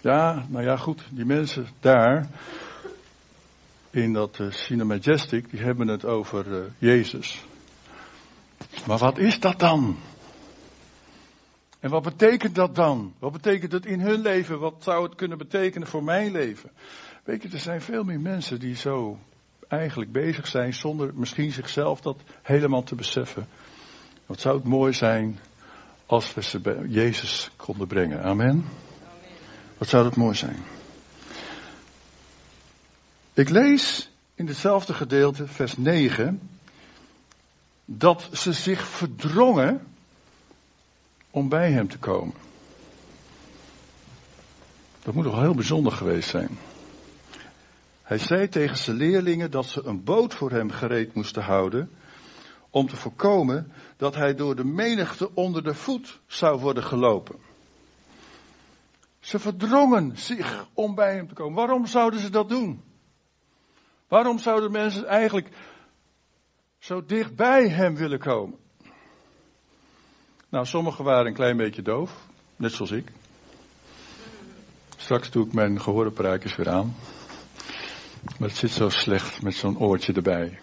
Ja, 0.00 0.46
nou 0.48 0.64
ja, 0.64 0.76
goed, 0.76 1.02
die 1.10 1.24
mensen 1.24 1.66
daar 1.80 2.28
in 3.90 4.12
dat 4.12 4.38
uh, 4.38 4.82
Majestic, 4.82 5.50
die 5.50 5.60
hebben 5.60 5.88
het 5.88 6.04
over 6.04 6.46
uh, 6.46 6.64
Jezus. 6.78 7.44
Maar 8.86 8.98
wat 8.98 9.18
is 9.18 9.40
dat 9.40 9.58
dan? 9.58 9.96
En 11.80 11.90
wat 11.90 12.02
betekent 12.02 12.54
dat 12.54 12.74
dan? 12.74 13.14
Wat 13.18 13.32
betekent 13.32 13.72
het 13.72 13.86
in 13.86 14.00
hun 14.00 14.20
leven? 14.20 14.58
Wat 14.58 14.74
zou 14.78 15.04
het 15.04 15.14
kunnen 15.14 15.38
betekenen 15.38 15.88
voor 15.88 16.04
mijn 16.04 16.32
leven? 16.32 16.70
Weet 17.24 17.42
je, 17.42 17.48
er 17.48 17.58
zijn 17.58 17.80
veel 17.80 18.04
meer 18.04 18.20
mensen 18.20 18.60
die 18.60 18.76
zo 18.76 19.18
eigenlijk 19.68 20.12
bezig 20.12 20.46
zijn 20.46 20.74
zonder 20.74 21.10
misschien 21.14 21.52
zichzelf 21.52 22.00
dat 22.00 22.20
helemaal 22.42 22.82
te 22.82 22.94
beseffen. 22.94 23.46
Wat 24.26 24.40
zou 24.40 24.56
het 24.56 24.64
mooi 24.64 24.92
zijn 24.92 25.38
als 26.08 26.34
we 26.34 26.42
ze 26.42 26.58
bij 26.60 26.84
Jezus 26.86 27.50
konden 27.56 27.86
brengen. 27.86 28.22
Amen. 28.22 28.64
Wat 29.78 29.88
zou 29.88 30.04
dat 30.04 30.16
mooi 30.16 30.34
zijn. 30.34 30.56
Ik 33.32 33.48
lees 33.48 34.10
in 34.34 34.46
hetzelfde 34.46 34.94
gedeelte, 34.94 35.46
vers 35.46 35.76
9, 35.76 36.40
dat 37.84 38.28
ze 38.32 38.52
zich 38.52 38.86
verdrongen 38.88 39.86
om 41.30 41.48
bij 41.48 41.72
hem 41.72 41.88
te 41.88 41.98
komen. 41.98 42.34
Dat 45.02 45.14
moet 45.14 45.24
toch 45.24 45.40
heel 45.40 45.54
bijzonder 45.54 45.92
geweest 45.92 46.28
zijn. 46.28 46.58
Hij 48.02 48.18
zei 48.18 48.48
tegen 48.48 48.76
zijn 48.76 48.96
leerlingen 48.96 49.50
dat 49.50 49.66
ze 49.66 49.84
een 49.84 50.04
boot 50.04 50.34
voor 50.34 50.50
hem 50.50 50.70
gereed 50.70 51.14
moesten 51.14 51.42
houden, 51.42 51.90
om 52.70 52.88
te 52.88 52.96
voorkomen 52.96 53.72
dat 53.96 54.14
hij 54.14 54.34
door 54.34 54.56
de 54.56 54.64
menigte 54.64 55.34
onder 55.34 55.62
de 55.62 55.74
voet 55.74 56.20
zou 56.26 56.60
worden 56.60 56.84
gelopen. 56.84 57.36
Ze 59.20 59.38
verdrongen 59.38 60.18
zich 60.18 60.66
om 60.74 60.94
bij 60.94 61.14
hem 61.14 61.28
te 61.28 61.34
komen. 61.34 61.54
Waarom 61.54 61.86
zouden 61.86 62.20
ze 62.20 62.30
dat 62.30 62.48
doen? 62.48 62.82
Waarom 64.08 64.38
zouden 64.38 64.70
mensen 64.70 65.06
eigenlijk 65.06 65.48
zo 66.78 67.04
dicht 67.04 67.36
bij 67.36 67.68
hem 67.68 67.96
willen 67.96 68.18
komen? 68.18 68.58
Nou, 70.48 70.66
sommigen 70.66 71.04
waren 71.04 71.26
een 71.26 71.34
klein 71.34 71.56
beetje 71.56 71.82
doof, 71.82 72.26
net 72.56 72.72
zoals 72.72 72.90
ik. 72.90 73.12
Straks 74.96 75.30
doe 75.30 75.46
ik 75.46 75.52
mijn 75.52 75.80
gehoorapparaatjes 75.80 76.56
weer 76.56 76.68
aan. 76.68 76.94
Maar 78.38 78.48
het 78.48 78.56
zit 78.56 78.70
zo 78.70 78.88
slecht 78.88 79.42
met 79.42 79.54
zo'n 79.54 79.78
oortje 79.78 80.12
erbij. 80.12 80.58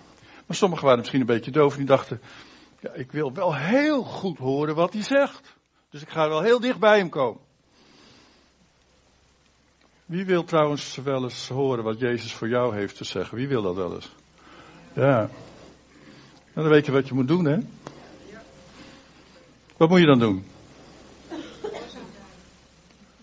Maar 0.46 0.58
sommigen 0.58 0.84
waren 0.84 1.00
misschien 1.00 1.20
een 1.20 1.26
beetje 1.26 1.52
doof 1.52 1.72
en 1.72 1.78
die 1.78 1.88
dachten, 1.88 2.22
ja, 2.80 2.92
ik 2.94 3.12
wil 3.12 3.34
wel 3.34 3.56
heel 3.56 4.04
goed 4.04 4.38
horen 4.38 4.76
wat 4.76 4.94
hij 4.94 5.04
zegt. 5.04 5.56
Dus 5.90 6.02
ik 6.02 6.10
ga 6.10 6.30
wel 6.30 6.42
heel 6.42 6.60
dicht 6.60 6.80
bij 6.80 6.98
hem 6.98 7.10
komen. 7.10 7.42
Wie 10.06 10.26
wil 10.26 10.44
trouwens 10.44 10.96
wel 10.96 11.24
eens 11.24 11.48
horen 11.48 11.84
wat 11.84 12.00
Jezus 12.00 12.34
voor 12.34 12.50
jou 12.50 12.76
heeft 12.76 12.98
te 12.98 13.04
zeggen? 13.04 13.38
Wie 13.38 13.48
wil 13.48 13.62
dat 13.62 13.76
wel 13.76 13.94
eens? 13.96 14.12
Ja. 14.94 15.30
Nou, 16.54 16.68
dan 16.68 16.70
weet 16.70 16.86
je 16.86 16.92
wat 16.92 17.08
je 17.08 17.14
moet 17.14 17.28
doen, 17.28 17.46
hè? 17.46 17.58
Wat 19.78 19.90
moet 19.90 20.00
je 20.00 20.06
dan 20.06 20.20
doen? 20.20 20.46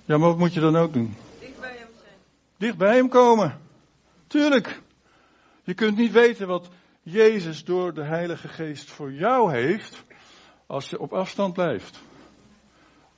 Ja, 0.05 0.19
maar 0.19 0.29
wat 0.29 0.39
moet 0.39 0.55
je 0.55 0.61
dan 0.61 0.77
ook 0.77 0.93
doen? 0.93 1.17
Dicht 1.41 1.61
bij 1.61 1.77
hem 1.77 1.89
zijn. 2.03 2.17
Dicht 2.57 2.77
bij 2.77 2.97
hem 2.97 3.09
komen. 3.09 3.61
Tuurlijk. 4.27 4.81
Je 5.65 5.75
kunt 5.75 5.97
niet 5.97 6.13
weten 6.13 6.47
wat 6.47 6.69
Jezus 7.03 7.65
door 7.65 7.95
de 7.95 8.03
Heilige 8.03 8.49
Geest 8.49 8.91
voor 8.91 9.13
jou 9.13 9.53
heeft 9.53 10.05
als 10.67 10.91
je 10.91 11.01
op 11.01 11.13
afstand 11.13 11.53
blijft. 11.53 12.01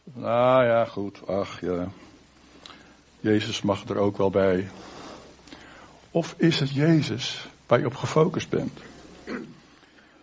Nou 0.05 0.65
ja, 0.65 0.85
goed. 0.85 1.27
Ach 1.27 1.61
ja. 1.61 1.89
Jezus 3.21 3.63
mag 3.63 3.85
er 3.89 3.97
ook 3.97 4.17
wel 4.17 4.31
bij. 4.31 4.71
Of 6.11 6.35
is 6.39 6.61
het 6.61 6.71
Jezus 6.71 7.47
waar 7.67 7.79
je 7.79 7.87
op 7.87 7.95
gefocust 7.95 8.49
bent? 8.49 8.81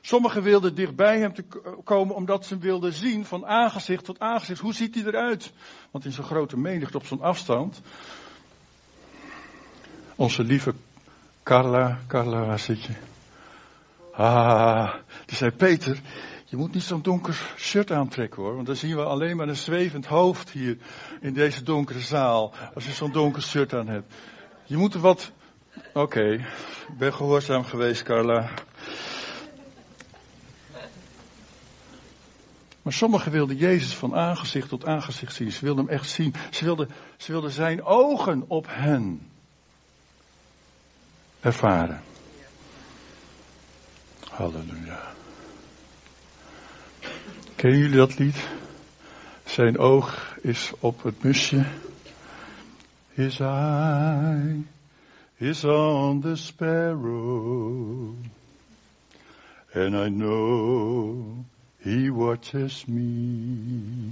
Sommigen 0.01 0.43
wilden 0.43 0.75
dichtbij 0.75 1.19
hem 1.19 1.33
te 1.33 1.43
komen 1.83 2.15
omdat 2.15 2.45
ze 2.45 2.57
wilden 2.57 2.93
zien 2.93 3.25
van 3.25 3.45
aangezicht 3.45 4.05
tot 4.05 4.19
aangezicht. 4.19 4.61
Hoe 4.61 4.73
ziet 4.73 4.95
hij 4.95 5.03
eruit? 5.03 5.51
Want 5.91 6.05
in 6.05 6.11
zo'n 6.11 6.23
grote 6.23 6.57
menigte 6.57 6.97
op 6.97 7.05
zo'n 7.05 7.21
afstand 7.21 7.81
onze 10.15 10.43
lieve 10.43 10.73
Carla, 11.43 11.99
Carla, 12.07 12.45
waar 12.45 12.59
zit 12.59 12.83
je? 12.83 12.93
Ah, 14.13 14.93
die 15.25 15.37
zei 15.37 15.51
Peter, 15.51 15.99
je 16.45 16.57
moet 16.57 16.73
niet 16.73 16.83
zo'n 16.83 17.01
donker 17.01 17.53
shirt 17.57 17.91
aantrekken 17.91 18.41
hoor, 18.41 18.55
want 18.55 18.67
dan 18.67 18.75
zien 18.75 18.95
we 18.95 19.03
alleen 19.03 19.37
maar 19.37 19.47
een 19.47 19.55
zwevend 19.55 20.05
hoofd 20.05 20.49
hier 20.49 20.77
in 21.21 21.33
deze 21.33 21.63
donkere 21.63 21.99
zaal, 21.99 22.53
als 22.73 22.85
je 22.85 22.91
zo'n 22.91 23.11
donker 23.11 23.41
shirt 23.41 23.73
aan 23.73 23.87
hebt. 23.87 24.13
Je 24.65 24.77
moet 24.77 24.93
er 24.93 24.99
wat, 24.99 25.31
oké, 25.93 26.31
ik 26.31 26.97
ben 26.97 27.13
gehoorzaam 27.13 27.63
geweest 27.63 28.03
Carla. 28.03 28.49
Maar 32.81 32.93
sommigen 32.93 33.31
wilden 33.31 33.55
Jezus 33.55 33.95
van 33.95 34.15
aangezicht 34.15 34.69
tot 34.69 34.85
aangezicht 34.85 35.35
zien. 35.35 35.51
Ze 35.51 35.65
wilden 35.65 35.85
hem 35.85 35.93
echt 35.93 36.09
zien. 36.09 36.33
Ze 36.51 36.65
wilden, 36.65 36.89
ze 37.17 37.31
wilden 37.31 37.51
zijn 37.51 37.83
ogen 37.83 38.43
op 38.47 38.65
hen 38.69 39.29
ervaren. 41.39 42.01
Halleluja. 44.41 44.99
Kennen 47.55 47.79
jullie 47.79 47.97
dat 47.97 48.19
lied? 48.19 48.35
Zijn 49.45 49.77
oog 49.77 50.37
is 50.41 50.71
op 50.79 51.03
het 51.03 51.23
musje. 51.23 51.65
His 53.13 53.39
eye 53.39 54.63
is 55.37 55.63
on 55.63 56.21
the 56.21 56.35
sparrow. 56.35 58.15
And 59.73 59.93
I 59.93 60.09
know 60.09 61.45
He 61.77 62.09
watches 62.09 62.85
me. 62.85 64.11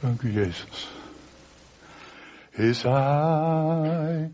Dank 0.00 0.22
u, 0.22 0.32
Jezus. 0.32 0.88
His 2.50 2.84
eye 2.84 4.30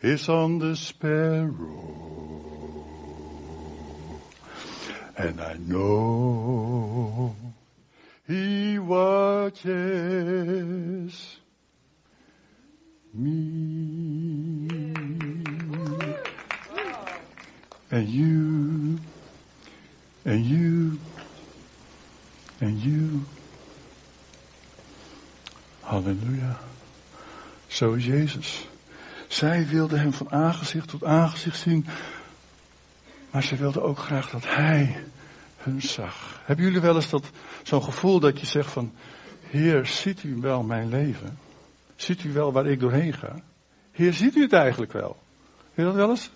is 0.00 0.28
on 0.28 0.58
the 0.58 0.74
sparrow. 0.74 2.55
And 5.16 5.40
I 5.40 5.54
know 5.54 7.34
He 8.26 8.78
watches 8.78 9.66
me. 13.14 14.68
And 17.90 18.08
you, 18.08 18.98
and 20.24 20.44
you, 20.44 20.98
and 22.60 22.78
you. 22.78 23.24
Halleluja. 25.84 26.58
Zo 27.68 27.92
is 27.92 28.04
Jezus. 28.04 28.68
Zij 29.28 29.66
wilde 29.66 29.98
hem 29.98 30.12
van 30.12 30.30
aangezicht 30.30 30.88
tot 30.88 31.04
aangezicht 31.04 31.58
zien. 31.58 31.86
Maar 33.36 33.44
ze 33.44 33.56
wilde 33.56 33.82
ook 33.82 33.98
graag 33.98 34.30
dat 34.30 34.44
hij 34.46 34.96
hun 35.56 35.82
zag. 35.82 36.40
Hebben 36.44 36.64
jullie 36.64 36.80
wel 36.80 36.94
eens 36.94 37.10
dat, 37.10 37.30
zo'n 37.62 37.82
gevoel 37.82 38.20
dat 38.20 38.40
je 38.40 38.46
zegt 38.46 38.70
van, 38.70 38.92
Heer, 39.40 39.86
ziet 39.86 40.22
u 40.22 40.36
wel 40.40 40.62
mijn 40.62 40.88
leven? 40.88 41.38
Ziet 41.96 42.24
u 42.24 42.32
wel 42.32 42.52
waar 42.52 42.66
ik 42.66 42.80
doorheen 42.80 43.12
ga? 43.12 43.34
Heer, 43.92 44.12
ziet 44.12 44.36
u 44.36 44.40
het 44.42 44.52
eigenlijk 44.52 44.92
wel? 44.92 45.16
Heb 45.56 45.76
je 45.76 45.82
dat 45.82 45.94
wel 45.94 46.10
eens? 46.10 46.30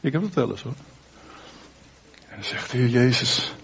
Ik 0.00 0.12
heb 0.12 0.22
het 0.22 0.34
wel 0.34 0.50
eens 0.50 0.62
hoor. 0.62 0.74
En 2.28 2.34
dan 2.34 2.44
zegt 2.44 2.70
de 2.70 2.76
Heer 2.76 2.88
Jezus, 2.88 3.54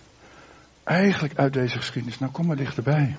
eigenlijk 0.84 1.38
uit 1.38 1.52
deze 1.52 1.76
geschiedenis, 1.76 2.18
nou 2.18 2.32
kom 2.32 2.46
maar 2.46 2.56
dichterbij. 2.56 3.16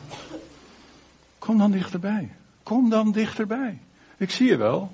Kom 1.40 1.58
dan 1.58 1.72
dichterbij. 1.72 2.32
Kom 2.64 2.90
dan 2.90 3.12
dichterbij. 3.12 3.80
Ik 4.18 4.32
zie 4.32 4.48
je 4.48 4.58
wel. 4.58 4.92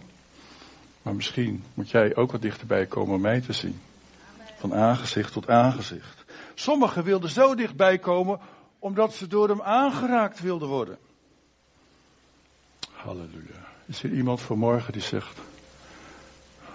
Maar 1.01 1.15
misschien 1.15 1.63
moet 1.73 1.89
jij 1.89 2.15
ook 2.15 2.31
wat 2.31 2.41
dichterbij 2.41 2.85
komen 2.85 3.15
om 3.15 3.21
mij 3.21 3.41
te 3.41 3.53
zien. 3.53 3.79
Van 4.55 4.73
aangezicht 4.73 5.31
tot 5.31 5.49
aangezicht. 5.49 6.25
Sommigen 6.53 7.03
wilden 7.03 7.29
zo 7.29 7.55
dichtbij 7.55 7.97
komen 7.97 8.39
omdat 8.79 9.13
ze 9.13 9.27
door 9.27 9.49
hem 9.49 9.61
aangeraakt 9.61 10.41
wilden 10.41 10.67
worden. 10.67 10.97
Halleluja. 12.91 13.65
Is 13.85 14.03
er 14.03 14.11
iemand 14.11 14.41
vanmorgen 14.41 14.93
die 14.93 15.01
zegt, 15.01 15.39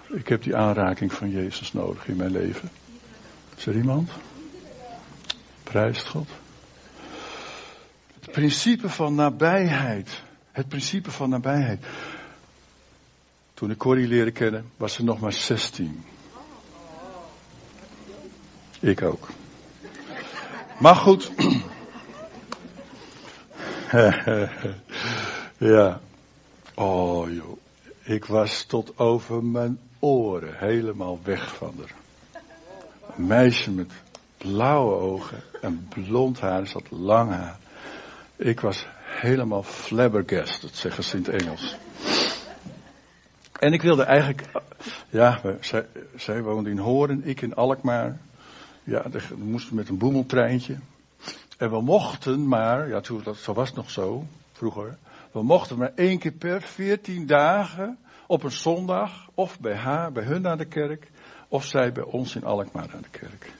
ik 0.09 0.27
heb 0.27 0.43
die 0.43 0.55
aanraking 0.55 1.13
van 1.13 1.29
Jezus 1.29 1.73
nodig 1.73 2.07
in 2.07 2.15
mijn 2.15 2.31
leven? 2.31 2.69
Is 3.55 3.65
er 3.65 3.75
iemand? 3.75 4.09
Prijst 5.63 6.07
God. 6.07 6.29
Het 8.19 8.31
principe 8.31 8.89
van 8.89 9.15
nabijheid. 9.15 10.21
Het 10.51 10.67
principe 10.67 11.11
van 11.11 11.29
nabijheid. 11.29 11.85
Toen 13.53 13.71
ik 13.71 13.77
Corrie 13.77 14.07
leerde 14.07 14.31
kennen, 14.31 14.71
was 14.77 14.93
ze 14.93 15.03
nog 15.03 15.19
maar 15.19 15.33
16. 15.33 16.03
Ik 18.81 19.01
ook. 19.01 19.27
Maar 20.79 20.95
goed. 20.95 21.31
ja. 25.57 25.99
Oh 26.75 27.33
joh. 27.33 27.57
Ik 28.03 28.25
was 28.25 28.63
tot 28.63 28.97
over 28.97 29.43
mijn 29.43 29.79
oren 29.99 30.57
helemaal 30.57 31.19
weg 31.23 31.55
van 31.55 31.73
haar. 31.77 31.93
Een 33.17 33.27
meisje 33.27 33.71
met 33.71 33.91
blauwe 34.37 34.95
ogen 34.95 35.43
en 35.61 35.87
blond 35.89 36.39
haar, 36.39 36.67
zat 36.67 36.91
lang 36.91 37.31
haar. 37.31 37.57
Ik 38.35 38.59
was 38.59 38.85
helemaal 39.03 39.63
flabbergasted, 39.63 40.75
zeggen 40.75 41.03
ze 41.03 41.17
in 41.17 41.23
het 41.23 41.41
Engels. 41.41 41.75
En 43.59 43.73
ik 43.73 43.81
wilde 43.81 44.03
eigenlijk, 44.03 44.47
ja, 45.09 45.41
zij, 45.59 45.85
zij 46.15 46.41
woonde 46.43 46.69
in 46.69 46.77
Hoorn, 46.77 47.25
ik 47.25 47.41
in 47.41 47.55
Alkmaar. 47.55 48.19
Ja, 48.83 49.09
we 49.09 49.43
moesten 49.43 49.75
met 49.75 49.89
een 49.89 49.97
boemeltreintje. 49.97 50.77
En 51.57 51.69
we 51.69 51.81
mochten 51.81 52.47
maar, 52.47 52.89
ja, 52.89 52.99
toen, 52.99 53.21
dat, 53.23 53.37
zo 53.37 53.53
was 53.53 53.67
het 53.67 53.77
nog 53.77 53.89
zo, 53.89 54.25
vroeger. 54.51 54.97
We 55.31 55.43
mochten 55.43 55.77
maar 55.77 55.91
één 55.95 56.19
keer 56.19 56.31
per 56.31 56.61
veertien 56.61 57.25
dagen 57.25 57.97
op 58.27 58.43
een 58.43 58.51
zondag, 58.51 59.29
of 59.33 59.59
bij 59.59 59.75
haar, 59.75 60.11
bij 60.11 60.23
hun 60.23 60.41
naar 60.41 60.57
de 60.57 60.65
kerk, 60.65 61.11
of 61.47 61.65
zij 61.65 61.91
bij 61.91 62.03
ons 62.03 62.35
in 62.35 62.43
Alkmaar 62.43 62.87
naar 62.91 63.01
de 63.01 63.19
kerk. 63.19 63.51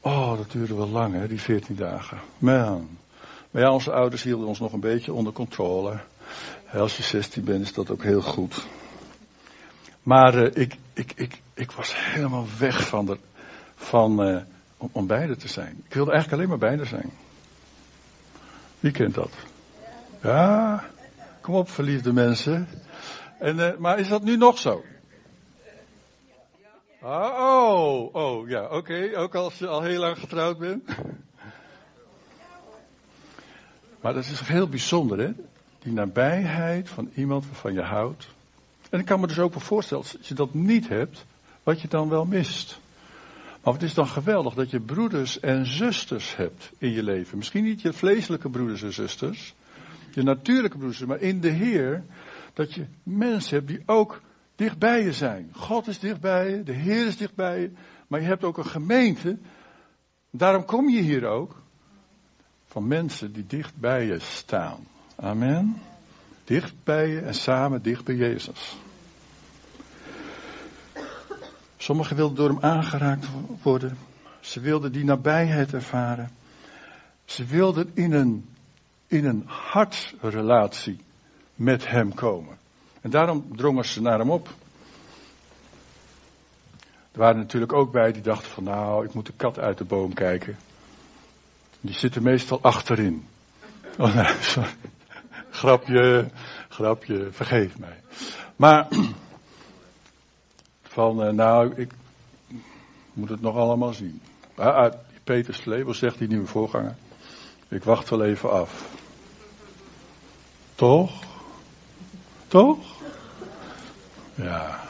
Oh, 0.00 0.36
dat 0.36 0.50
duurde 0.50 0.74
wel 0.74 0.88
lang, 0.88 1.14
hè, 1.14 1.28
die 1.28 1.40
veertien 1.40 1.76
dagen. 1.76 2.18
Man. 2.38 2.88
Maar 3.50 3.62
ja, 3.62 3.72
onze 3.72 3.92
ouders 3.92 4.22
hielden 4.22 4.46
ons 4.46 4.60
nog 4.60 4.72
een 4.72 4.80
beetje 4.80 5.12
onder 5.12 5.32
controle. 5.32 5.98
Als 6.72 6.96
je 6.96 7.02
16 7.02 7.44
bent, 7.44 7.62
is 7.62 7.72
dat 7.72 7.90
ook 7.90 8.02
heel 8.02 8.22
goed. 8.22 8.66
Maar 10.02 10.34
uh, 10.34 10.50
ik, 10.52 10.76
ik, 10.92 11.12
ik, 11.16 11.40
ik 11.54 11.70
was 11.70 11.94
helemaal 11.96 12.46
weg 12.58 12.88
van, 12.88 13.06
de, 13.06 13.18
van 13.76 14.28
uh, 14.28 14.40
om, 14.92 15.06
beide 15.06 15.36
te 15.36 15.48
zijn. 15.48 15.82
Ik 15.86 15.94
wilde 15.94 16.10
eigenlijk 16.10 16.40
alleen 16.40 16.58
maar 16.58 16.68
beide 16.68 16.84
zijn. 16.84 17.10
Wie 18.80 18.92
kent 18.92 19.14
dat? 19.14 19.32
Ja, 20.22 20.84
kom 21.40 21.54
op, 21.54 21.70
verliefde 21.70 22.12
mensen. 22.12 22.68
En, 23.38 23.56
uh, 23.56 23.76
maar 23.76 23.98
is 23.98 24.08
dat 24.08 24.22
nu 24.22 24.36
nog 24.36 24.58
zo? 24.58 24.84
Ah, 27.00 27.38
oh, 27.38 28.14
oh, 28.14 28.48
ja, 28.48 28.68
oké. 28.68 29.10
Ook 29.14 29.34
als 29.34 29.58
je 29.58 29.66
al 29.66 29.82
heel 29.82 30.00
lang 30.00 30.18
getrouwd 30.18 30.58
bent. 30.58 30.84
Maar 34.00 34.14
dat 34.14 34.24
is 34.24 34.40
heel 34.40 34.68
bijzonder, 34.68 35.18
hè? 35.18 35.32
Die 35.78 35.92
nabijheid 35.92 36.88
van 36.88 37.10
iemand 37.14 37.46
waarvan 37.46 37.72
je 37.72 37.82
houdt. 37.82 38.26
En 38.90 38.98
ik 38.98 39.04
kan 39.04 39.20
me 39.20 39.26
dus 39.26 39.38
ook 39.38 39.52
wel 39.52 39.62
voorstellen, 39.62 40.02
als 40.02 40.28
je 40.28 40.34
dat 40.34 40.54
niet 40.54 40.88
hebt, 40.88 41.24
wat 41.62 41.80
je 41.80 41.88
dan 41.88 42.08
wel 42.08 42.24
mist. 42.24 42.80
Maar 43.66 43.74
het 43.74 43.84
is 43.84 43.94
dan 43.94 44.08
geweldig 44.08 44.54
dat 44.54 44.70
je 44.70 44.80
broeders 44.80 45.40
en 45.40 45.66
zusters 45.66 46.36
hebt 46.36 46.70
in 46.78 46.92
je 46.92 47.02
leven. 47.02 47.36
Misschien 47.36 47.64
niet 47.64 47.80
je 47.80 47.92
vleeselijke 47.92 48.50
broeders 48.50 48.82
en 48.82 48.92
zusters, 48.92 49.54
je 50.10 50.22
natuurlijke 50.22 50.76
broeders, 50.76 51.04
maar 51.04 51.20
in 51.20 51.40
de 51.40 51.48
Heer, 51.48 52.04
dat 52.52 52.74
je 52.74 52.86
mensen 53.02 53.56
hebt 53.56 53.68
die 53.68 53.82
ook 53.86 54.20
dichtbij 54.56 55.02
je 55.02 55.12
zijn. 55.12 55.50
God 55.52 55.86
is 55.86 55.98
dichtbij 55.98 56.50
je, 56.50 56.62
de 56.62 56.72
Heer 56.72 57.06
is 57.06 57.16
dichtbij 57.16 57.60
je, 57.60 57.70
maar 58.06 58.20
je 58.20 58.26
hebt 58.26 58.44
ook 58.44 58.58
een 58.58 58.66
gemeente. 58.66 59.38
Daarom 60.30 60.64
kom 60.64 60.88
je 60.88 61.00
hier 61.00 61.26
ook 61.26 61.62
van 62.66 62.86
mensen 62.86 63.32
die 63.32 63.46
dicht 63.46 63.76
bij 63.76 64.06
je 64.06 64.18
staan. 64.18 64.86
Amen. 65.16 65.76
Dicht 66.44 66.74
bij 66.84 67.08
je 67.08 67.20
en 67.20 67.34
samen 67.34 67.82
dicht 67.82 68.04
bij 68.04 68.14
Jezus. 68.14 68.76
Sommigen 71.86 72.16
wilden 72.16 72.36
door 72.36 72.48
hem 72.48 72.60
aangeraakt 72.60 73.26
worden. 73.62 73.98
Ze 74.40 74.60
wilden 74.60 74.92
die 74.92 75.04
nabijheid 75.04 75.72
ervaren. 75.72 76.30
Ze 77.24 77.44
wilden 77.44 77.90
in 77.94 78.12
een, 78.12 78.48
in 79.06 79.24
een 79.24 79.42
hartrelatie 79.46 81.00
met 81.54 81.88
hem 81.88 82.14
komen. 82.14 82.58
En 83.00 83.10
daarom 83.10 83.56
drongen 83.56 83.84
ze 83.84 84.02
naar 84.02 84.18
hem 84.18 84.30
op. 84.30 84.48
Er 87.12 87.18
waren 87.18 87.36
natuurlijk 87.36 87.72
ook 87.72 87.92
bij 87.92 88.12
die 88.12 88.22
dachten 88.22 88.50
van 88.50 88.64
nou, 88.64 89.04
ik 89.04 89.14
moet 89.14 89.26
de 89.26 89.32
kat 89.36 89.58
uit 89.58 89.78
de 89.78 89.84
boom 89.84 90.14
kijken. 90.14 90.56
Die 91.80 91.94
zitten 91.94 92.22
meestal 92.22 92.62
achterin. 92.62 93.26
Oh 93.98 94.14
nee, 94.14 94.34
sorry. 94.52 94.74
Grapje, 95.50 96.30
grapje, 96.68 97.28
vergeef 97.30 97.78
mij. 97.78 98.00
Maar 98.56 98.88
van 100.96 101.26
uh, 101.26 101.32
nou, 101.32 101.74
ik 101.74 101.90
moet 103.12 103.28
het 103.28 103.40
nog 103.40 103.56
allemaal 103.56 103.92
zien. 103.92 104.20
Ah, 104.54 104.92
Peter 105.24 105.54
Slebel 105.54 105.94
zegt 105.94 106.18
die 106.18 106.28
nieuwe 106.28 106.46
voorganger. 106.46 106.94
Ik 107.68 107.84
wacht 107.84 108.08
wel 108.08 108.24
even 108.24 108.50
af. 108.50 108.90
Toch? 110.74 111.22
Toch? 112.48 112.78
Ja, 114.34 114.80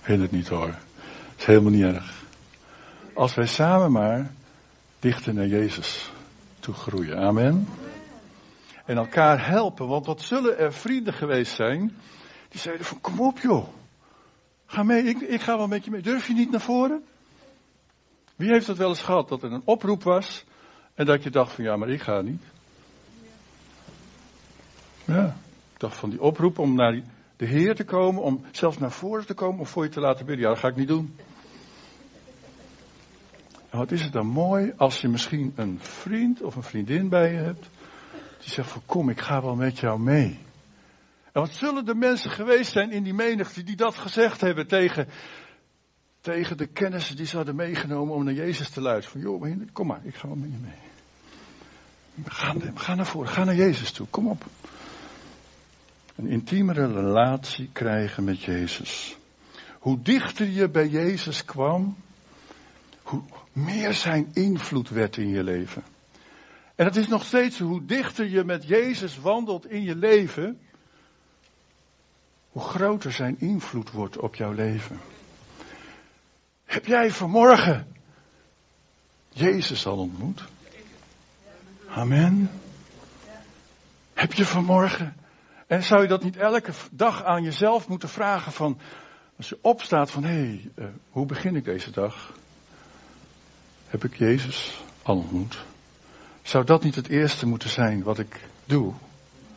vind 0.00 0.22
het 0.22 0.30
niet 0.30 0.48
hoor. 0.48 0.74
Is 1.36 1.44
helemaal 1.44 1.70
niet 1.70 1.82
erg. 1.82 2.24
Als 3.14 3.34
wij 3.34 3.46
samen 3.46 3.92
maar 3.92 4.30
dichter 4.98 5.34
naar 5.34 5.46
Jezus 5.46 6.10
toe 6.60 6.74
groeien. 6.74 7.18
Amen. 7.18 7.68
En 8.84 8.96
elkaar 8.96 9.46
helpen, 9.46 9.88
want 9.88 10.06
wat 10.06 10.22
zullen 10.22 10.58
er 10.58 10.72
vrienden 10.72 11.14
geweest 11.14 11.54
zijn 11.54 11.96
die 12.48 12.60
zeiden 12.60 12.86
van 12.86 13.00
kom 13.00 13.20
op 13.20 13.38
joh. 13.38 13.77
Ga 14.70 14.82
mee, 14.82 15.02
ik, 15.02 15.20
ik 15.20 15.40
ga 15.40 15.56
wel 15.56 15.66
met 15.66 15.84
je 15.84 15.90
mee. 15.90 16.02
Durf 16.02 16.26
je 16.26 16.34
niet 16.34 16.50
naar 16.50 16.60
voren? 16.60 17.04
Wie 18.36 18.50
heeft 18.50 18.66
het 18.66 18.76
wel 18.76 18.88
eens 18.88 19.02
gehad 19.02 19.28
dat 19.28 19.42
er 19.42 19.52
een 19.52 19.62
oproep 19.64 20.02
was 20.02 20.44
en 20.94 21.06
dat 21.06 21.22
je 21.22 21.30
dacht 21.30 21.52
van 21.52 21.64
ja, 21.64 21.76
maar 21.76 21.88
ik 21.88 22.02
ga 22.02 22.20
niet. 22.20 22.42
Ja, 25.04 25.36
ik 25.72 25.80
dacht 25.80 25.96
van 25.96 26.10
die 26.10 26.22
oproep 26.22 26.58
om 26.58 26.74
naar 26.74 27.02
de 27.36 27.46
Heer 27.46 27.74
te 27.74 27.84
komen, 27.84 28.22
om 28.22 28.44
zelfs 28.50 28.78
naar 28.78 28.90
voren 28.90 29.26
te 29.26 29.34
komen, 29.34 29.60
om 29.60 29.66
voor 29.66 29.84
je 29.84 29.90
te 29.90 30.00
laten 30.00 30.26
bidden. 30.26 30.44
Ja, 30.44 30.50
dat 30.50 30.58
ga 30.58 30.68
ik 30.68 30.76
niet 30.76 30.88
doen. 30.88 31.14
En 33.70 33.78
wat 33.78 33.90
is 33.90 34.02
het 34.02 34.12
dan 34.12 34.26
mooi 34.26 34.72
als 34.76 35.00
je 35.00 35.08
misschien 35.08 35.52
een 35.56 35.78
vriend 35.80 36.42
of 36.42 36.56
een 36.56 36.62
vriendin 36.62 37.08
bij 37.08 37.32
je 37.32 37.38
hebt. 37.38 37.68
Die 38.40 38.50
zegt 38.50 38.70
van 38.70 38.82
kom, 38.86 39.10
ik 39.10 39.20
ga 39.20 39.42
wel 39.42 39.54
met 39.54 39.78
jou 39.78 40.00
mee. 40.00 40.38
En 41.38 41.44
wat 41.44 41.54
zullen 41.54 41.84
de 41.84 41.94
mensen 41.94 42.30
geweest 42.30 42.72
zijn 42.72 42.90
in 42.90 43.02
die 43.02 43.14
menigte 43.14 43.62
die 43.62 43.76
dat 43.76 43.94
gezegd 43.94 44.40
hebben 44.40 44.66
tegen, 44.66 45.08
tegen 46.20 46.56
de 46.56 46.66
kennissen 46.66 47.16
die 47.16 47.26
ze 47.26 47.36
hadden 47.36 47.56
meegenomen 47.56 48.14
om 48.14 48.24
naar 48.24 48.34
Jezus 48.34 48.70
te 48.70 48.80
luisteren. 48.80 49.22
Van 49.22 49.30
joh, 49.30 49.66
kom 49.72 49.86
maar, 49.86 50.00
ik 50.02 50.14
ga 50.14 50.26
wel 50.26 50.36
met 50.36 50.50
je 50.50 50.56
mee. 50.56 52.24
Ga, 52.24 52.54
ga 52.74 52.94
naar 52.94 53.06
voren, 53.06 53.28
ga 53.28 53.44
naar 53.44 53.54
Jezus 53.54 53.92
toe, 53.92 54.06
kom 54.10 54.28
op. 54.28 54.44
Een 56.16 56.26
intiemere 56.26 56.92
relatie 56.92 57.68
krijgen 57.72 58.24
met 58.24 58.42
Jezus. 58.42 59.16
Hoe 59.78 60.02
dichter 60.02 60.46
je 60.46 60.68
bij 60.68 60.88
Jezus 60.88 61.44
kwam, 61.44 61.96
hoe 63.02 63.22
meer 63.52 63.94
zijn 63.94 64.30
invloed 64.32 64.88
werd 64.88 65.16
in 65.16 65.28
je 65.28 65.42
leven. 65.42 65.82
En 66.74 66.84
het 66.84 66.96
is 66.96 67.08
nog 67.08 67.24
steeds 67.24 67.58
hoe 67.58 67.84
dichter 67.84 68.28
je 68.28 68.44
met 68.44 68.68
Jezus 68.68 69.18
wandelt 69.18 69.70
in 69.70 69.82
je 69.82 69.96
leven, 69.96 70.60
hoe 72.58 72.66
groter 72.66 73.12
zijn 73.12 73.40
invloed 73.40 73.90
wordt 73.90 74.18
op 74.18 74.34
jouw 74.34 74.52
leven. 74.52 75.00
Heb 76.64 76.86
jij 76.86 77.10
vanmorgen 77.10 77.86
Jezus 79.28 79.86
al 79.86 79.98
ontmoet? 79.98 80.44
Amen. 81.88 82.50
Heb 84.14 84.32
je 84.32 84.44
vanmorgen. 84.44 85.16
En 85.66 85.82
zou 85.82 86.02
je 86.02 86.08
dat 86.08 86.22
niet 86.22 86.36
elke 86.36 86.72
dag 86.90 87.24
aan 87.24 87.42
jezelf 87.42 87.88
moeten 87.88 88.08
vragen 88.08 88.52
van, 88.52 88.78
als 89.36 89.48
je 89.48 89.58
opstaat 89.60 90.10
van, 90.10 90.24
hé, 90.24 90.28
hey, 90.28 90.70
uh, 90.74 90.86
hoe 91.10 91.26
begin 91.26 91.56
ik 91.56 91.64
deze 91.64 91.90
dag? 91.90 92.32
Heb 93.86 94.04
ik 94.04 94.16
Jezus 94.16 94.82
al 95.02 95.16
ontmoet? 95.16 95.64
Zou 96.42 96.64
dat 96.64 96.82
niet 96.82 96.94
het 96.94 97.08
eerste 97.08 97.46
moeten 97.46 97.70
zijn 97.70 98.02
wat 98.02 98.18
ik 98.18 98.40
doe, 98.64 98.92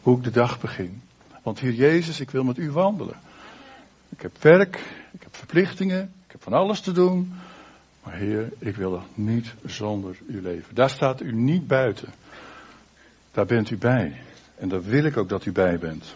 hoe 0.01 0.17
ik 0.17 0.23
de 0.23 0.31
dag 0.31 0.59
begin? 0.59 1.01
Want 1.41 1.59
hier 1.59 1.73
Jezus, 1.73 2.19
ik 2.19 2.29
wil 2.29 2.43
met 2.43 2.57
u 2.57 2.71
wandelen. 2.71 3.19
Ik 4.09 4.21
heb 4.21 4.37
werk, 4.41 4.75
ik 5.11 5.23
heb 5.23 5.35
verplichtingen, 5.35 6.13
ik 6.25 6.31
heb 6.31 6.43
van 6.43 6.53
alles 6.53 6.81
te 6.81 6.91
doen. 6.91 7.33
Maar 8.03 8.13
Heer, 8.13 8.51
ik 8.59 8.75
wil 8.75 9.01
niet 9.13 9.53
zonder 9.65 10.17
u 10.27 10.41
leven. 10.41 10.75
Daar 10.75 10.89
staat 10.89 11.21
u 11.21 11.33
niet 11.33 11.67
buiten. 11.67 12.13
Daar 13.31 13.45
bent 13.45 13.69
u 13.69 13.77
bij. 13.77 14.21
En 14.55 14.69
daar 14.69 14.83
wil 14.83 15.03
ik 15.03 15.17
ook 15.17 15.29
dat 15.29 15.45
u 15.45 15.51
bij 15.51 15.79
bent. 15.79 16.15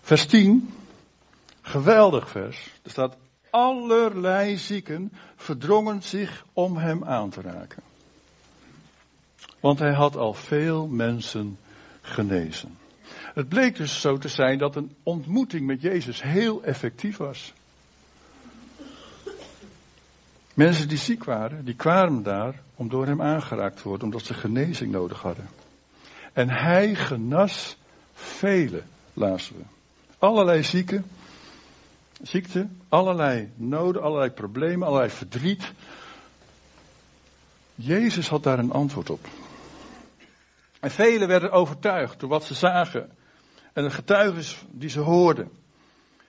Vers 0.00 0.26
10. 0.26 0.74
Geweldig 1.60 2.30
vers. 2.30 2.70
Er 2.82 2.90
staat 2.90 3.16
allerlei 3.50 4.56
zieken 4.56 5.12
verdrongen 5.36 6.02
zich 6.02 6.44
om 6.52 6.76
hem 6.76 7.04
aan 7.04 7.30
te 7.30 7.40
raken. 7.40 7.82
Want 9.60 9.78
hij 9.78 9.92
had 9.92 10.16
al 10.16 10.34
veel 10.34 10.86
mensen 10.86 11.58
genezen. 12.00 12.76
Het 13.34 13.48
bleek 13.48 13.76
dus 13.76 14.00
zo 14.00 14.18
te 14.18 14.28
zijn 14.28 14.58
dat 14.58 14.76
een 14.76 14.96
ontmoeting 15.02 15.66
met 15.66 15.80
Jezus 15.80 16.22
heel 16.22 16.62
effectief 16.62 17.16
was. 17.16 17.52
Mensen 20.54 20.88
die 20.88 20.98
ziek 20.98 21.24
waren, 21.24 21.64
die 21.64 21.74
kwamen 21.74 22.22
daar 22.22 22.60
om 22.74 22.88
door 22.88 23.06
hem 23.06 23.22
aangeraakt 23.22 23.76
te 23.76 23.88
worden, 23.88 24.04
omdat 24.04 24.24
ze 24.24 24.34
genezing 24.34 24.92
nodig 24.92 25.20
hadden. 25.20 25.48
En 26.32 26.50
hij 26.50 26.94
genas 26.94 27.76
vele, 28.12 28.82
lazen 29.12 29.56
we. 29.56 29.62
Allerlei 30.18 30.62
zieken, 30.62 31.04
ziekte, 32.22 32.68
allerlei 32.88 33.52
noden, 33.54 34.02
allerlei 34.02 34.30
problemen, 34.30 34.86
allerlei 34.86 35.10
verdriet. 35.10 35.72
Jezus 37.74 38.28
had 38.28 38.42
daar 38.42 38.58
een 38.58 38.72
antwoord 38.72 39.10
op. 39.10 39.26
En 40.80 40.90
velen 40.90 41.28
werden 41.28 41.50
overtuigd 41.50 42.20
door 42.20 42.28
wat 42.28 42.44
ze 42.44 42.54
zagen 42.54 43.10
en 43.74 43.82
de 43.82 43.90
getuigen 43.90 44.68
die 44.70 44.88
ze 44.88 45.00
hoorden. 45.00 45.50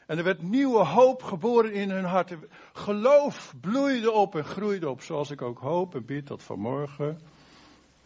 En 0.05 0.17
er 0.17 0.23
werd 0.23 0.41
nieuwe 0.41 0.86
hoop 0.86 1.23
geboren 1.23 1.73
in 1.73 1.89
hun 1.89 2.03
harten. 2.03 2.39
Geloof 2.73 3.53
bloeide 3.62 4.12
op 4.12 4.36
en 4.36 4.45
groeide 4.45 4.89
op, 4.89 5.01
zoals 5.01 5.31
ik 5.31 5.41
ook 5.41 5.60
hoop 5.60 5.95
en 5.95 6.05
bid 6.05 6.27
dat 6.27 6.43
vanmorgen 6.43 7.19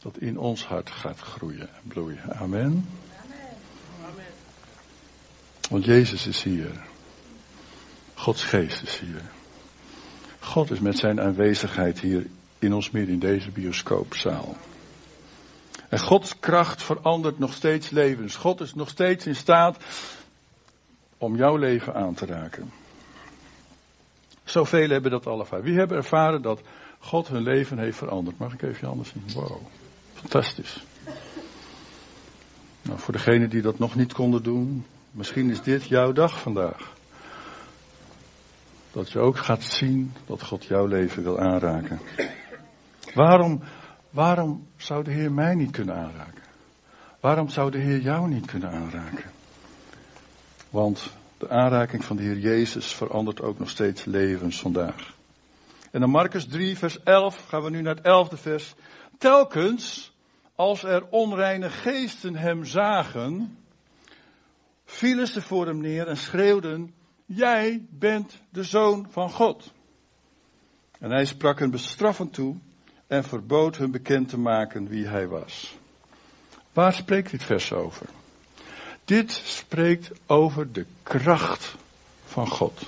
dat 0.01 0.17
in 0.17 0.37
ons 0.37 0.65
hart 0.65 0.89
gaat 0.89 1.19
groeien 1.19 1.69
en 1.73 1.87
bloeien. 1.87 2.35
Amen. 2.35 2.87
Want 5.69 5.85
Jezus 5.85 6.27
is 6.27 6.43
hier. 6.43 6.87
Gods 8.13 8.43
geest 8.43 8.81
is 8.81 8.99
hier. 8.99 9.21
God 10.39 10.71
is 10.71 10.79
met 10.79 10.97
zijn 10.97 11.21
aanwezigheid 11.21 11.99
hier 11.99 12.25
in 12.59 12.73
ons 12.73 12.91
midden 12.91 13.13
in 13.13 13.19
deze 13.19 13.51
bioscoopzaal. 13.51 14.55
En 15.89 15.99
Gods 15.99 16.39
kracht 16.39 16.83
verandert 16.83 17.39
nog 17.39 17.53
steeds 17.53 17.89
levens. 17.89 18.35
God 18.35 18.61
is 18.61 18.73
nog 18.73 18.89
steeds 18.89 19.25
in 19.25 19.35
staat 19.35 19.77
om 21.17 21.35
jouw 21.35 21.55
leven 21.55 21.93
aan 21.93 22.13
te 22.13 22.25
raken. 22.25 22.71
Zoveel 24.43 24.89
hebben 24.89 25.11
dat 25.11 25.25
al 25.25 25.39
ervaren. 25.39 25.65
Wie 25.65 25.77
hebben 25.77 25.97
ervaren 25.97 26.41
dat 26.41 26.61
God 26.99 27.27
hun 27.27 27.43
leven 27.43 27.79
heeft 27.79 27.97
veranderd? 27.97 28.37
Mag 28.37 28.53
ik 28.53 28.61
even 28.61 28.87
anders 28.87 29.09
zien? 29.09 29.23
Wow, 29.33 29.61
fantastisch. 30.13 30.83
Nou, 32.81 32.99
voor 32.99 33.13
degenen 33.13 33.49
die 33.49 33.61
dat 33.61 33.79
nog 33.79 33.95
niet 33.95 34.13
konden 34.13 34.43
doen, 34.43 34.85
misschien 35.11 35.49
is 35.49 35.61
dit 35.61 35.87
jouw 35.87 36.11
dag 36.11 36.41
vandaag. 36.41 36.93
Dat 38.91 39.11
je 39.11 39.19
ook 39.19 39.37
gaat 39.37 39.63
zien 39.63 40.13
dat 40.25 40.43
God 40.43 40.65
jouw 40.65 40.85
leven 40.85 41.23
wil 41.23 41.39
aanraken. 41.39 41.99
Waarom, 43.13 43.61
waarom 44.09 44.67
zou 44.77 45.03
de 45.03 45.11
Heer 45.11 45.31
mij 45.31 45.55
niet 45.55 45.71
kunnen 45.71 45.95
aanraken? 45.95 46.43
Waarom 47.19 47.49
zou 47.49 47.71
de 47.71 47.77
Heer 47.77 47.99
jou 47.99 48.27
niet 48.27 48.45
kunnen 48.45 48.71
aanraken? 48.71 49.31
Want 50.69 51.11
de 51.37 51.49
aanraking 51.49 52.05
van 52.05 52.15
de 52.15 52.23
Heer 52.23 52.37
Jezus 52.37 52.93
verandert 52.93 53.41
ook 53.41 53.59
nog 53.59 53.69
steeds 53.69 54.05
levens 54.05 54.59
vandaag. 54.59 55.13
En 55.91 55.99
dan 55.99 56.09
Marcus 56.09 56.47
3, 56.47 56.77
vers 56.77 57.03
11, 57.03 57.47
gaan 57.47 57.63
we 57.63 57.69
nu 57.69 57.81
naar 57.81 57.95
het 57.95 58.05
elfde 58.05 58.37
vers. 58.37 58.73
Telkens 59.17 60.13
als 60.55 60.83
er 60.83 61.07
onreine 61.09 61.69
geesten 61.69 62.35
hem 62.35 62.65
zagen, 62.65 63.57
vielen 64.85 65.27
ze 65.27 65.41
voor 65.41 65.65
hem 65.65 65.81
neer 65.81 66.07
en 66.07 66.17
schreeuwden, 66.17 66.93
jij 67.25 67.85
bent 67.89 68.41
de 68.49 68.63
zoon 68.63 69.07
van 69.09 69.29
God. 69.29 69.73
En 70.99 71.11
hij 71.11 71.25
sprak 71.25 71.59
hen 71.59 71.71
bestraffend 71.71 72.33
toe 72.33 72.55
en 73.09 73.23
verbood 73.23 73.77
hun 73.77 73.91
bekend 73.91 74.29
te 74.29 74.39
maken 74.39 74.87
wie 74.87 75.07
hij 75.07 75.27
was. 75.27 75.77
Waar 76.73 76.93
spreekt 76.93 77.31
dit 77.31 77.43
vers 77.43 77.73
over? 77.73 78.05
Dit 79.05 79.31
spreekt 79.31 80.11
over 80.25 80.71
de 80.71 80.85
kracht 81.03 81.75
van 82.25 82.47
God. 82.47 82.81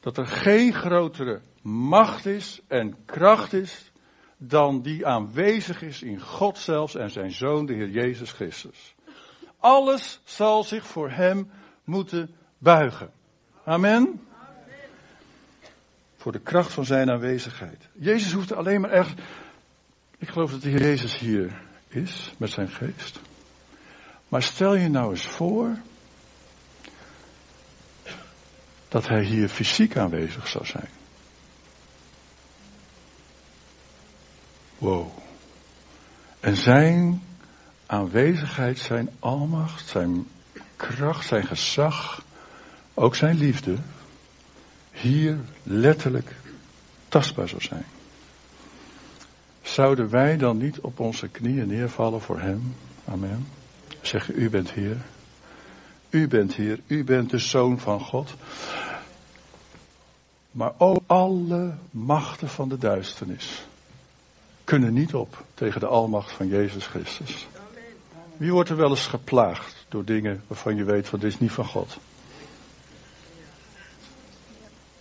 Dat 0.00 0.16
er 0.16 0.26
geen 0.26 0.74
grotere 0.74 1.40
macht 1.62 2.26
is 2.26 2.60
en 2.66 2.96
kracht 3.04 3.52
is 3.52 3.92
dan 4.36 4.82
die 4.82 5.06
aanwezig 5.06 5.82
is 5.82 6.02
in 6.02 6.20
God 6.20 6.58
zelfs 6.58 6.94
en 6.94 7.10
zijn 7.10 7.32
zoon, 7.32 7.66
de 7.66 7.74
Heer 7.74 7.90
Jezus 7.90 8.32
Christus. 8.32 8.94
Alles 9.58 10.20
zal 10.24 10.64
zich 10.64 10.86
voor 10.86 11.10
hem 11.10 11.50
moeten 11.84 12.34
buigen. 12.58 13.10
Amen. 13.64 14.20
Voor 16.22 16.32
de 16.32 16.40
kracht 16.40 16.72
van 16.72 16.84
zijn 16.84 17.10
aanwezigheid. 17.10 17.88
Jezus 17.92 18.32
hoeft 18.32 18.52
alleen 18.52 18.80
maar 18.80 18.90
echt. 18.90 19.20
Ik 20.18 20.28
geloof 20.28 20.50
dat 20.50 20.62
de 20.62 20.68
Heer 20.68 20.80
Jezus 20.80 21.18
hier 21.18 21.62
is 21.88 22.34
met 22.36 22.50
zijn 22.50 22.68
geest. 22.68 23.20
Maar 24.28 24.42
stel 24.42 24.74
je 24.74 24.88
nou 24.88 25.10
eens 25.10 25.26
voor 25.26 25.76
dat 28.88 29.08
hij 29.08 29.24
hier 29.24 29.48
fysiek 29.48 29.96
aanwezig 29.96 30.48
zou 30.48 30.66
zijn. 30.66 30.88
Wow. 34.78 35.08
En 36.40 36.56
zijn 36.56 37.22
aanwezigheid, 37.86 38.78
zijn 38.78 39.10
almacht, 39.18 39.88
zijn 39.88 40.26
kracht, 40.76 41.26
zijn 41.26 41.46
gezag, 41.46 42.24
ook 42.94 43.14
zijn 43.14 43.36
liefde, 43.36 43.76
hier 44.92 45.38
letterlijk 45.62 46.34
tastbaar 47.08 47.48
zou 47.48 47.62
zijn. 47.62 47.84
Zouden 49.62 50.10
wij 50.10 50.36
dan 50.36 50.58
niet 50.58 50.80
op 50.80 51.00
onze 51.00 51.28
knieën 51.28 51.66
neervallen 51.66 52.20
voor 52.20 52.40
Hem? 52.40 52.74
Amen. 53.04 53.46
Zeggen, 54.00 54.42
U 54.42 54.50
bent 54.50 54.70
Heer. 54.70 54.96
U 56.10 56.28
bent 56.28 56.54
Heer. 56.54 56.80
U 56.86 57.04
bent 57.04 57.30
de 57.30 57.38
Zoon 57.38 57.78
van 57.78 58.00
God. 58.00 58.34
Maar 60.50 60.72
ook 60.78 61.00
alle 61.06 61.74
machten 61.90 62.48
van 62.48 62.68
de 62.68 62.78
duisternis 62.78 63.66
kunnen 64.64 64.92
niet 64.92 65.14
op 65.14 65.44
tegen 65.54 65.80
de 65.80 65.86
almacht 65.86 66.32
van 66.32 66.48
Jezus 66.48 66.86
Christus. 66.86 67.46
Wie 68.36 68.52
wordt 68.52 68.70
er 68.70 68.76
wel 68.76 68.90
eens 68.90 69.06
geplaagd 69.06 69.86
door 69.88 70.04
dingen 70.04 70.42
waarvan 70.46 70.76
je 70.76 70.84
weet 70.84 71.08
van 71.08 71.18
dit 71.18 71.32
is 71.32 71.38
niet 71.38 71.52
van 71.52 71.66
God? 71.66 71.98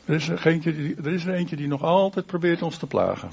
Er 0.05 0.15
is, 0.15 0.29
er, 0.29 0.47
eentje 0.47 0.75
die, 0.75 0.95
er 0.95 1.13
is 1.13 1.25
er 1.25 1.33
eentje 1.33 1.55
die 1.55 1.67
nog 1.67 1.83
altijd 1.83 2.25
probeert 2.25 2.61
ons 2.61 2.77
te 2.77 2.87
plagen. 2.87 3.31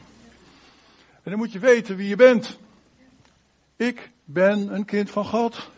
En 1.22 1.30
dan 1.30 1.38
moet 1.38 1.52
je 1.52 1.58
weten 1.58 1.96
wie 1.96 2.08
je 2.08 2.16
bent. 2.16 2.58
Ik 3.76 4.10
ben 4.24 4.74
een 4.74 4.84
kind 4.84 5.10
van 5.10 5.24
God. 5.24 5.70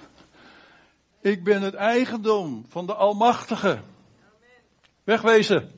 Ik 1.20 1.44
ben 1.44 1.62
het 1.62 1.74
eigendom 1.74 2.64
van 2.68 2.86
de 2.86 2.94
Almachtige. 2.94 3.80
Wegwezen. 5.04 5.70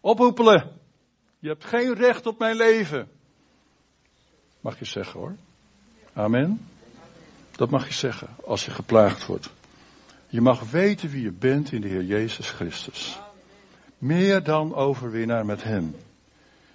Ophoepelen. 0.00 0.70
Je 1.38 1.48
hebt 1.48 1.64
geen 1.64 1.94
recht 1.94 2.26
op 2.26 2.38
mijn 2.38 2.56
leven. 2.56 3.08
Mag 4.60 4.78
je 4.78 4.84
zeggen 4.84 5.20
hoor. 5.20 5.36
Amen. 6.12 6.68
Dat 7.56 7.70
mag 7.70 7.86
je 7.86 7.94
zeggen 7.94 8.28
als 8.44 8.64
je 8.64 8.70
geplaagd 8.70 9.26
wordt. 9.26 9.50
Je 10.28 10.40
mag 10.40 10.70
weten 10.70 11.10
wie 11.10 11.22
je 11.22 11.32
bent 11.32 11.72
in 11.72 11.80
de 11.80 11.88
Heer 11.88 12.04
Jezus 12.04 12.50
Christus. 12.50 13.18
Meer 14.04 14.42
dan 14.42 14.74
overwinnaar 14.74 15.46
met 15.46 15.62
Hem. 15.62 15.96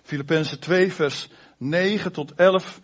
Filippenzen 0.03 0.59
2 0.59 0.93
vers 0.93 1.29
9 1.57 2.11
tot 2.11 2.33
11. 2.33 2.79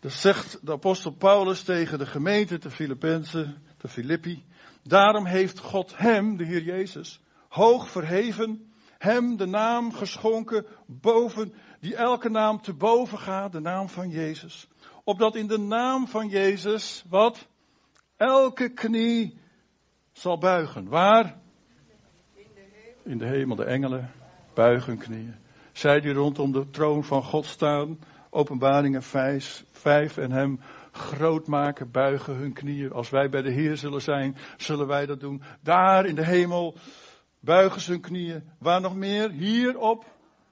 Dat 0.00 0.12
zegt 0.12 0.66
de 0.66 0.72
apostel 0.72 1.10
Paulus 1.10 1.62
tegen 1.62 1.98
de 1.98 2.06
gemeente 2.06 2.58
te 2.58 2.70
Filippenzen, 2.70 3.62
te 3.76 3.88
Filippi. 3.88 4.44
Daarom 4.82 5.26
heeft 5.26 5.58
God 5.58 5.96
hem, 5.96 6.36
de 6.36 6.44
Heer 6.44 6.62
Jezus, 6.62 7.20
hoog 7.48 7.90
verheven, 7.90 8.72
hem 8.98 9.36
de 9.36 9.46
naam 9.46 9.92
geschonken 9.92 10.66
boven, 10.86 11.54
die 11.80 11.96
elke 11.96 12.28
naam 12.28 12.60
te 12.60 12.72
boven 12.72 13.18
gaat, 13.18 13.52
de 13.52 13.60
naam 13.60 13.88
van 13.88 14.08
Jezus. 14.08 14.68
Opdat 15.04 15.36
in 15.36 15.46
de 15.46 15.58
naam 15.58 16.08
van 16.08 16.28
Jezus, 16.28 17.04
wat? 17.08 17.46
Elke 18.16 18.68
knie 18.68 19.38
zal 20.12 20.38
buigen. 20.38 20.88
Waar? 20.88 21.44
In 23.06 23.18
de 23.18 23.26
hemel, 23.26 23.56
de 23.56 23.64
engelen 23.64 24.10
buigen 24.54 24.98
knieën. 24.98 25.34
Zij 25.72 26.00
die 26.00 26.12
rondom 26.12 26.52
de 26.52 26.70
troon 26.70 27.04
van 27.04 27.22
God 27.22 27.46
staan, 27.46 27.98
openbaringen 28.30 29.02
5, 29.02 29.64
5 29.70 30.16
en 30.16 30.30
hem 30.30 30.60
groot 30.92 31.46
maken, 31.46 31.90
buigen 31.90 32.34
hun 32.36 32.52
knieën. 32.52 32.92
Als 32.92 33.10
wij 33.10 33.28
bij 33.28 33.42
de 33.42 33.50
Heer 33.50 33.76
zullen 33.76 34.02
zijn, 34.02 34.36
zullen 34.56 34.86
wij 34.86 35.06
dat 35.06 35.20
doen. 35.20 35.42
Daar 35.60 36.06
in 36.06 36.14
de 36.14 36.24
hemel 36.24 36.74
buigen 37.40 37.80
ze 37.80 37.90
hun 37.90 38.00
knieën. 38.00 38.42
Waar 38.58 38.80
nog 38.80 38.94
meer? 38.96 39.30
Hier 39.30 39.78
op 39.78 40.04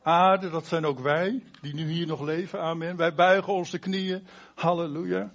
aarde, 0.02 0.50
dat 0.50 0.66
zijn 0.66 0.84
ook 0.84 0.98
wij, 0.98 1.42
die 1.60 1.74
nu 1.74 1.90
hier 1.90 2.06
nog 2.06 2.20
leven. 2.20 2.60
Amen. 2.60 2.96
Wij 2.96 3.14
buigen 3.14 3.52
onze 3.52 3.78
knieën. 3.78 4.26
Halleluja. 4.54 5.32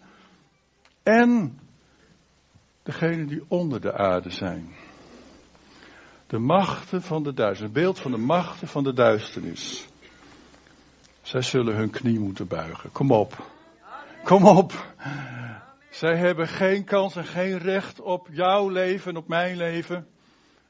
En 1.04 1.60
degenen 2.84 3.28
die 3.28 3.44
onder 3.48 3.82
de 3.82 3.94
aarde 3.94 4.30
zijn. 4.30 4.70
De 6.30 6.39
machten 6.39 7.02
van 7.02 7.24
de 7.24 7.34
duisternis. 7.34 7.76
Een 7.76 7.82
beeld 7.82 8.00
van 8.00 8.12
de 8.12 8.18
machten 8.18 8.68
van 8.68 8.84
de 8.84 8.94
duisternis. 8.94 9.88
Zij 11.22 11.42
zullen 11.42 11.76
hun 11.76 11.89
knie 11.89 12.20
moeten 12.20 12.48
buigen. 12.48 12.92
Kom 12.92 13.12
op. 13.12 13.46
Kom 14.24 14.46
op. 14.46 14.94
Zij 15.89 16.15
hebben 16.15 16.48
geen 16.48 16.84
kans 16.84 17.15
en 17.15 17.26
geen 17.26 17.58
recht 17.58 18.02
op 18.02 18.28
jouw 18.32 18.70
leven 18.70 19.12
en 19.12 19.18
op 19.18 19.28
mijn 19.28 19.58
leven. 19.58 20.08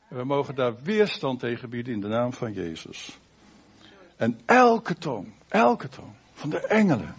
we 0.08 0.24
mogen 0.24 0.56
daar 0.56 0.74
weerstand 0.84 1.40
tegen 1.40 1.70
bieden 1.70 1.94
in 1.94 2.02
de 2.02 2.08
naam 2.08 2.34
van 2.34 2.54
Jezus. 2.54 3.18
En 4.16 4.40
elke 4.46 4.96
tong, 4.96 5.34
elke 5.48 5.90
tong 5.90 6.12
van 6.34 6.50
de 6.50 6.68
engelen, 6.68 7.16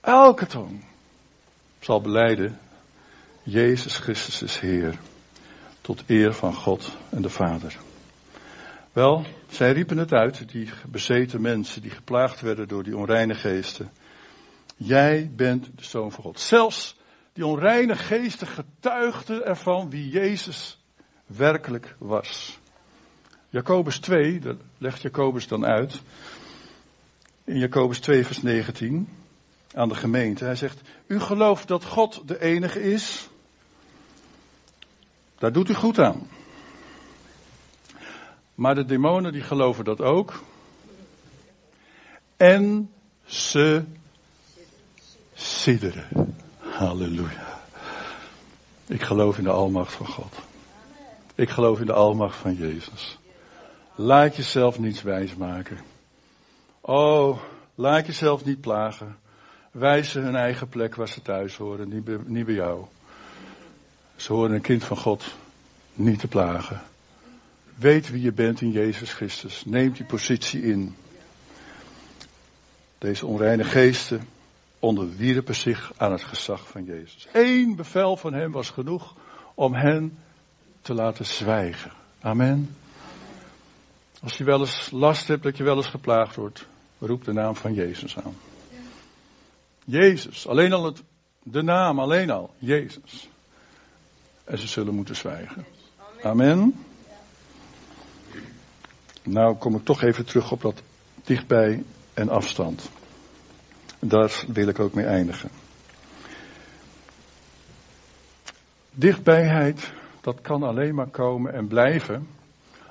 elke 0.00 0.46
tong 0.46 0.84
zal 1.78 2.00
beleiden, 2.00 2.58
Jezus 3.42 3.98
Christus 3.98 4.42
is 4.42 4.58
Heer, 4.58 4.98
tot 5.84 6.02
eer 6.06 6.34
van 6.34 6.54
God 6.54 6.96
en 7.10 7.22
de 7.22 7.28
Vader. 7.28 7.76
Wel, 8.92 9.24
zij 9.48 9.72
riepen 9.72 9.96
het 9.96 10.12
uit, 10.12 10.48
die 10.48 10.70
bezeten 10.88 11.40
mensen 11.40 11.82
die 11.82 11.90
geplaagd 11.90 12.40
werden 12.40 12.68
door 12.68 12.82
die 12.82 12.96
onreine 12.96 13.34
geesten. 13.34 13.90
Jij 14.76 15.30
bent 15.36 15.64
de 15.64 15.84
Zoon 15.84 16.12
van 16.12 16.24
God. 16.24 16.40
Zelfs 16.40 16.96
die 17.32 17.46
onreine 17.46 17.96
geesten 17.96 18.46
getuigden 18.46 19.46
ervan 19.46 19.90
wie 19.90 20.08
Jezus 20.08 20.80
werkelijk 21.26 21.96
was. 21.98 22.58
Jacobus 23.48 23.98
2, 23.98 24.40
dat 24.40 24.56
legt 24.78 25.02
Jacobus 25.02 25.48
dan 25.48 25.64
uit. 25.64 26.00
In 27.44 27.58
Jacobus 27.58 27.98
2, 27.98 28.26
vers 28.26 28.42
19 28.42 29.08
aan 29.74 29.88
de 29.88 29.94
gemeente. 29.94 30.44
Hij 30.44 30.56
zegt, 30.56 30.80
u 31.06 31.20
gelooft 31.20 31.68
dat 31.68 31.84
God 31.84 32.22
de 32.28 32.40
enige 32.40 32.82
is. 32.82 33.28
Daar 35.44 35.52
doet 35.52 35.68
u 35.68 35.74
goed 35.74 35.98
aan. 35.98 36.28
Maar 38.54 38.74
de 38.74 38.84
demonen 38.84 39.32
die 39.32 39.42
geloven 39.42 39.84
dat 39.84 40.00
ook. 40.00 40.42
En 42.36 42.90
ze 43.24 43.84
sidderen. 45.34 46.36
Halleluja. 46.58 47.60
Ik 48.86 49.02
geloof 49.02 49.38
in 49.38 49.44
de 49.44 49.50
almacht 49.50 49.92
van 49.92 50.06
God. 50.06 50.34
Ik 51.34 51.50
geloof 51.50 51.80
in 51.80 51.86
de 51.86 51.92
almacht 51.92 52.36
van 52.36 52.54
Jezus. 52.54 53.18
Laat 53.94 54.36
jezelf 54.36 54.78
niets 54.78 55.02
wijsmaken. 55.02 55.78
Oh, 56.80 57.38
laat 57.74 58.06
jezelf 58.06 58.44
niet 58.44 58.60
plagen. 58.60 59.16
Wijs 59.70 60.12
hun 60.12 60.36
eigen 60.36 60.68
plek 60.68 60.94
waar 60.94 61.08
ze 61.08 61.22
thuis 61.22 61.56
horen, 61.56 61.88
niet 62.26 62.44
bij 62.44 62.54
jou. 62.54 62.86
Ze 64.16 64.32
horen 64.32 64.52
een 64.52 64.60
kind 64.60 64.84
van 64.84 64.96
God 64.96 65.24
niet 65.94 66.18
te 66.18 66.28
plagen. 66.28 66.82
Weet 67.74 68.10
wie 68.10 68.22
je 68.22 68.32
bent 68.32 68.60
in 68.60 68.70
Jezus 68.70 69.12
Christus. 69.12 69.64
Neem 69.64 69.92
die 69.92 70.04
positie 70.04 70.62
in. 70.62 70.96
Deze 72.98 73.26
onreine 73.26 73.64
geesten 73.64 74.28
onderwierpen 74.78 75.54
zich 75.54 75.92
aan 75.96 76.12
het 76.12 76.22
gezag 76.22 76.68
van 76.68 76.84
Jezus. 76.84 77.26
Eén 77.32 77.76
bevel 77.76 78.16
van 78.16 78.32
hem 78.32 78.52
was 78.52 78.70
genoeg 78.70 79.14
om 79.54 79.74
hen 79.74 80.18
te 80.80 80.94
laten 80.94 81.26
zwijgen. 81.26 81.92
Amen. 82.20 82.76
Als 84.22 84.36
je 84.36 84.44
wel 84.44 84.60
eens 84.60 84.90
last 84.90 85.28
hebt 85.28 85.42
dat 85.42 85.56
je 85.56 85.64
wel 85.64 85.76
eens 85.76 85.86
geplaagd 85.86 86.36
wordt, 86.36 86.66
roep 86.98 87.24
de 87.24 87.32
naam 87.32 87.56
van 87.56 87.74
Jezus 87.74 88.16
aan. 88.16 88.36
Jezus, 89.84 90.46
alleen 90.46 90.72
al 90.72 90.84
het, 90.84 91.02
de 91.42 91.62
naam, 91.62 91.98
alleen 91.98 92.30
al, 92.30 92.54
Jezus. 92.58 93.28
En 94.44 94.58
ze 94.58 94.66
zullen 94.66 94.94
moeten 94.94 95.16
zwijgen. 95.16 95.64
Amen. 96.22 96.84
Nou 99.22 99.56
kom 99.56 99.74
ik 99.74 99.84
toch 99.84 100.02
even 100.02 100.24
terug 100.24 100.52
op 100.52 100.60
dat 100.60 100.82
dichtbij 101.24 101.82
en 102.14 102.28
afstand. 102.28 102.90
Daar 103.98 104.44
wil 104.48 104.68
ik 104.68 104.78
ook 104.78 104.94
mee 104.94 105.06
eindigen. 105.06 105.50
Dichtbijheid, 108.90 109.92
dat 110.20 110.40
kan 110.40 110.62
alleen 110.62 110.94
maar 110.94 111.06
komen 111.06 111.52
en 111.52 111.66
blijven 111.66 112.28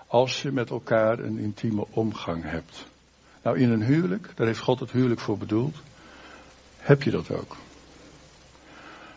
als 0.07 0.41
je 0.41 0.51
met 0.51 0.69
elkaar 0.69 1.19
een 1.19 1.37
intieme 1.37 1.85
omgang 1.89 2.43
hebt. 2.43 2.85
Nou, 3.43 3.59
in 3.59 3.69
een 3.69 3.83
huwelijk, 3.83 4.31
daar 4.35 4.47
heeft 4.47 4.59
God 4.59 4.79
het 4.79 4.91
huwelijk 4.91 5.19
voor 5.19 5.37
bedoeld, 5.37 5.75
heb 6.77 7.03
je 7.03 7.11
dat 7.11 7.31
ook. 7.31 7.55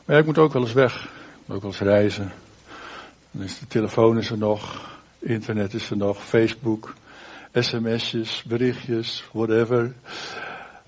Maar 0.05 0.18
ik 0.18 0.25
moet 0.25 0.38
ook 0.38 0.53
wel 0.53 0.62
eens 0.62 0.72
weg, 0.72 1.09
ook 1.48 1.64
eens 1.64 1.78
reizen. 1.78 2.32
Dan 3.30 3.42
is 3.42 3.59
de 3.59 3.66
telefoon 3.66 4.18
is 4.18 4.30
er 4.30 4.38
nog, 4.38 4.90
internet 5.18 5.74
is 5.74 5.90
er 5.90 5.96
nog, 5.96 6.24
Facebook, 6.24 6.94
sms'jes, 7.52 8.42
berichtjes, 8.42 9.24
whatever. 9.32 9.94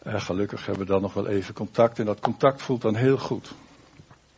Gelukkig 0.05 0.67
hebben 0.67 0.87
we 0.87 0.93
dan 0.93 1.03
nog 1.03 1.15
wel 1.15 1.27
even 1.27 1.55
contact 1.55 1.99
en 1.99 2.05
dat 2.05 2.21
contact 2.21 2.63
voelt 2.63 2.83
dan 2.83 2.95
heel 2.95 3.19
goed. 3.19 3.53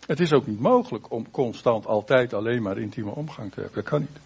Het 0.06 0.20
is 0.20 0.32
ook 0.32 0.46
niet 0.46 0.60
mogelijk 0.60 1.10
om 1.10 1.30
constant 1.30 1.86
altijd 1.86 2.34
alleen 2.34 2.62
maar 2.62 2.78
intieme 2.78 3.10
omgang 3.10 3.52
te 3.52 3.60
hebben. 3.60 3.82
Dat 3.82 3.90
kan 3.90 4.00
niet. 4.00 4.18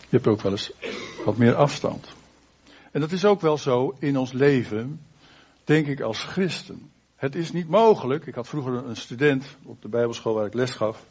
Je 0.00 0.16
hebt 0.16 0.26
ook 0.26 0.40
wel 0.40 0.52
eens 0.52 0.72
wat 1.24 1.36
meer 1.36 1.54
afstand. 1.54 2.06
En 2.90 3.00
dat 3.00 3.12
is 3.12 3.24
ook 3.24 3.40
wel 3.40 3.58
zo 3.58 3.96
in 3.98 4.18
ons 4.18 4.32
leven, 4.32 5.00
denk 5.64 5.86
ik 5.86 6.00
als 6.00 6.22
christen. 6.22 6.90
Het 7.16 7.34
is 7.34 7.52
niet 7.52 7.68
mogelijk. 7.68 8.26
Ik 8.26 8.34
had 8.34 8.48
vroeger 8.48 8.72
een 8.72 8.96
student 8.96 9.44
op 9.62 9.82
de 9.82 9.88
Bijbelschool 9.88 10.34
waar 10.34 10.46
ik 10.46 10.54
les 10.54 10.70
gaf. 10.70 11.04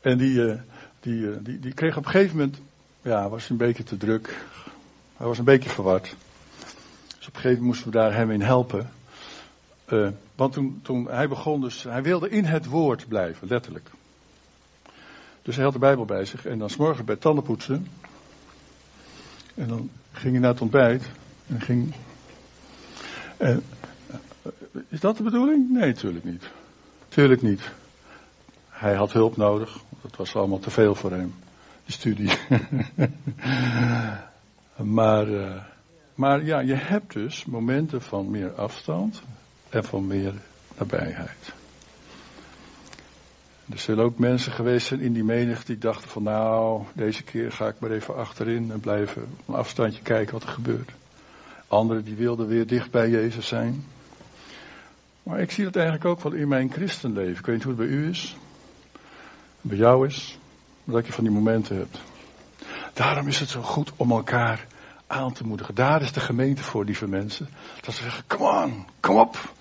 En 0.00 0.18
die, 0.18 0.50
eh, 0.50 0.60
die, 1.00 1.30
eh, 1.30 1.36
die, 1.40 1.58
die 1.58 1.74
kreeg 1.74 1.96
op 1.96 2.04
een 2.04 2.10
gegeven 2.10 2.36
moment, 2.36 2.60
ja, 3.02 3.28
was 3.28 3.50
een 3.50 3.56
beetje 3.56 3.82
te 3.82 3.96
druk. 3.96 4.44
Hij 5.16 5.26
was 5.26 5.38
een 5.38 5.44
beetje 5.44 5.70
verward. 5.70 6.14
Dus 7.18 7.28
op 7.28 7.34
een 7.34 7.40
gegeven 7.40 7.48
moment 7.48 7.66
moesten 7.66 7.86
we 7.86 7.98
daar 7.98 8.14
hem 8.14 8.30
in 8.30 8.40
helpen. 8.40 8.90
Uh, 9.88 10.08
want 10.34 10.52
toen, 10.52 10.80
toen 10.82 11.08
hij 11.10 11.28
begon 11.28 11.60
dus, 11.60 11.82
hij 11.82 12.02
wilde 12.02 12.28
in 12.28 12.44
het 12.44 12.66
woord 12.66 13.08
blijven, 13.08 13.48
letterlijk. 13.48 13.90
Dus 15.42 15.54
hij 15.54 15.64
had 15.64 15.72
de 15.72 15.78
Bijbel 15.78 16.04
bij 16.04 16.24
zich 16.24 16.46
en 16.46 16.58
dan 16.58 16.70
s'morgen 16.70 17.04
bij 17.04 17.16
tandenpoetsen. 17.16 17.88
En 19.54 19.68
dan 19.68 19.90
ging 20.12 20.32
hij 20.32 20.40
naar 20.40 20.50
het 20.50 20.60
ontbijt. 20.60 21.10
En 21.46 21.60
ging. 21.60 21.94
En, 23.36 23.62
is 24.88 25.00
dat 25.00 25.16
de 25.16 25.22
bedoeling? 25.22 25.70
Nee, 25.70 25.86
natuurlijk 25.86 26.24
niet. 26.24 26.42
Tuurlijk 27.08 27.42
niet. 27.42 27.70
Hij 28.68 28.94
had 28.94 29.12
hulp 29.12 29.36
nodig. 29.36 29.78
Dat 30.02 30.16
was 30.16 30.36
allemaal 30.36 30.58
te 30.58 30.70
veel 30.70 30.94
voor 30.94 31.10
hem. 31.10 31.34
die 31.84 31.94
studie. 31.94 32.30
maar, 34.98 35.28
uh, 35.28 35.62
maar 36.14 36.44
ja, 36.44 36.60
je 36.60 36.74
hebt 36.74 37.12
dus 37.12 37.44
momenten 37.44 38.02
van 38.02 38.30
meer 38.30 38.52
afstand 38.54 39.22
en 39.68 39.84
van 39.84 40.06
meer 40.06 40.34
nabijheid. 40.78 41.54
Er 43.70 43.78
zullen 43.78 44.04
ook 44.04 44.18
mensen 44.18 44.52
geweest 44.52 44.86
zijn 44.86 45.00
in 45.00 45.12
die 45.12 45.24
menigte 45.24 45.66
die 45.66 45.78
dachten 45.78 46.08
van 46.08 46.22
nou, 46.22 46.82
deze 46.92 47.22
keer 47.22 47.52
ga 47.52 47.68
ik 47.68 47.74
maar 47.78 47.90
even 47.90 48.16
achterin 48.16 48.70
en 48.70 48.80
blijven 48.80 49.26
een 49.46 49.54
afstandje 49.54 50.02
kijken 50.02 50.32
wat 50.32 50.42
er 50.42 50.48
gebeurt. 50.48 50.90
Anderen 51.68 52.04
die 52.04 52.14
wilden 52.14 52.46
weer 52.46 52.66
dicht 52.66 52.90
bij 52.90 53.10
Jezus 53.10 53.46
zijn. 53.46 53.84
Maar 55.26 55.40
ik 55.40 55.50
zie 55.50 55.64
dat 55.64 55.76
eigenlijk 55.76 56.04
ook 56.04 56.20
wel 56.20 56.32
in 56.32 56.48
mijn 56.48 56.72
christenleven. 56.72 57.38
Ik 57.38 57.46
weet 57.46 57.54
niet 57.54 57.64
hoe 57.64 57.74
het 57.74 57.88
bij 57.88 57.96
u 57.96 58.08
is. 58.08 58.36
Bij 59.60 59.76
jou 59.76 60.06
is. 60.06 60.38
Dat 60.84 61.06
je 61.06 61.12
van 61.12 61.24
die 61.24 61.32
momenten 61.32 61.76
hebt. 61.76 61.98
Daarom 62.92 63.28
is 63.28 63.40
het 63.40 63.48
zo 63.48 63.62
goed 63.62 63.92
om 63.96 64.10
elkaar 64.10 64.66
aan 65.06 65.32
te 65.32 65.46
moedigen. 65.46 65.74
Daar 65.74 66.02
is 66.02 66.12
de 66.12 66.20
gemeente 66.20 66.62
voor, 66.62 66.84
lieve 66.84 67.08
mensen. 67.08 67.48
Dat 67.80 67.94
ze 67.94 68.02
zeggen, 68.02 68.24
kom 68.26 68.40
on, 68.40 68.86
kom 69.00 69.16
op. 69.16 69.54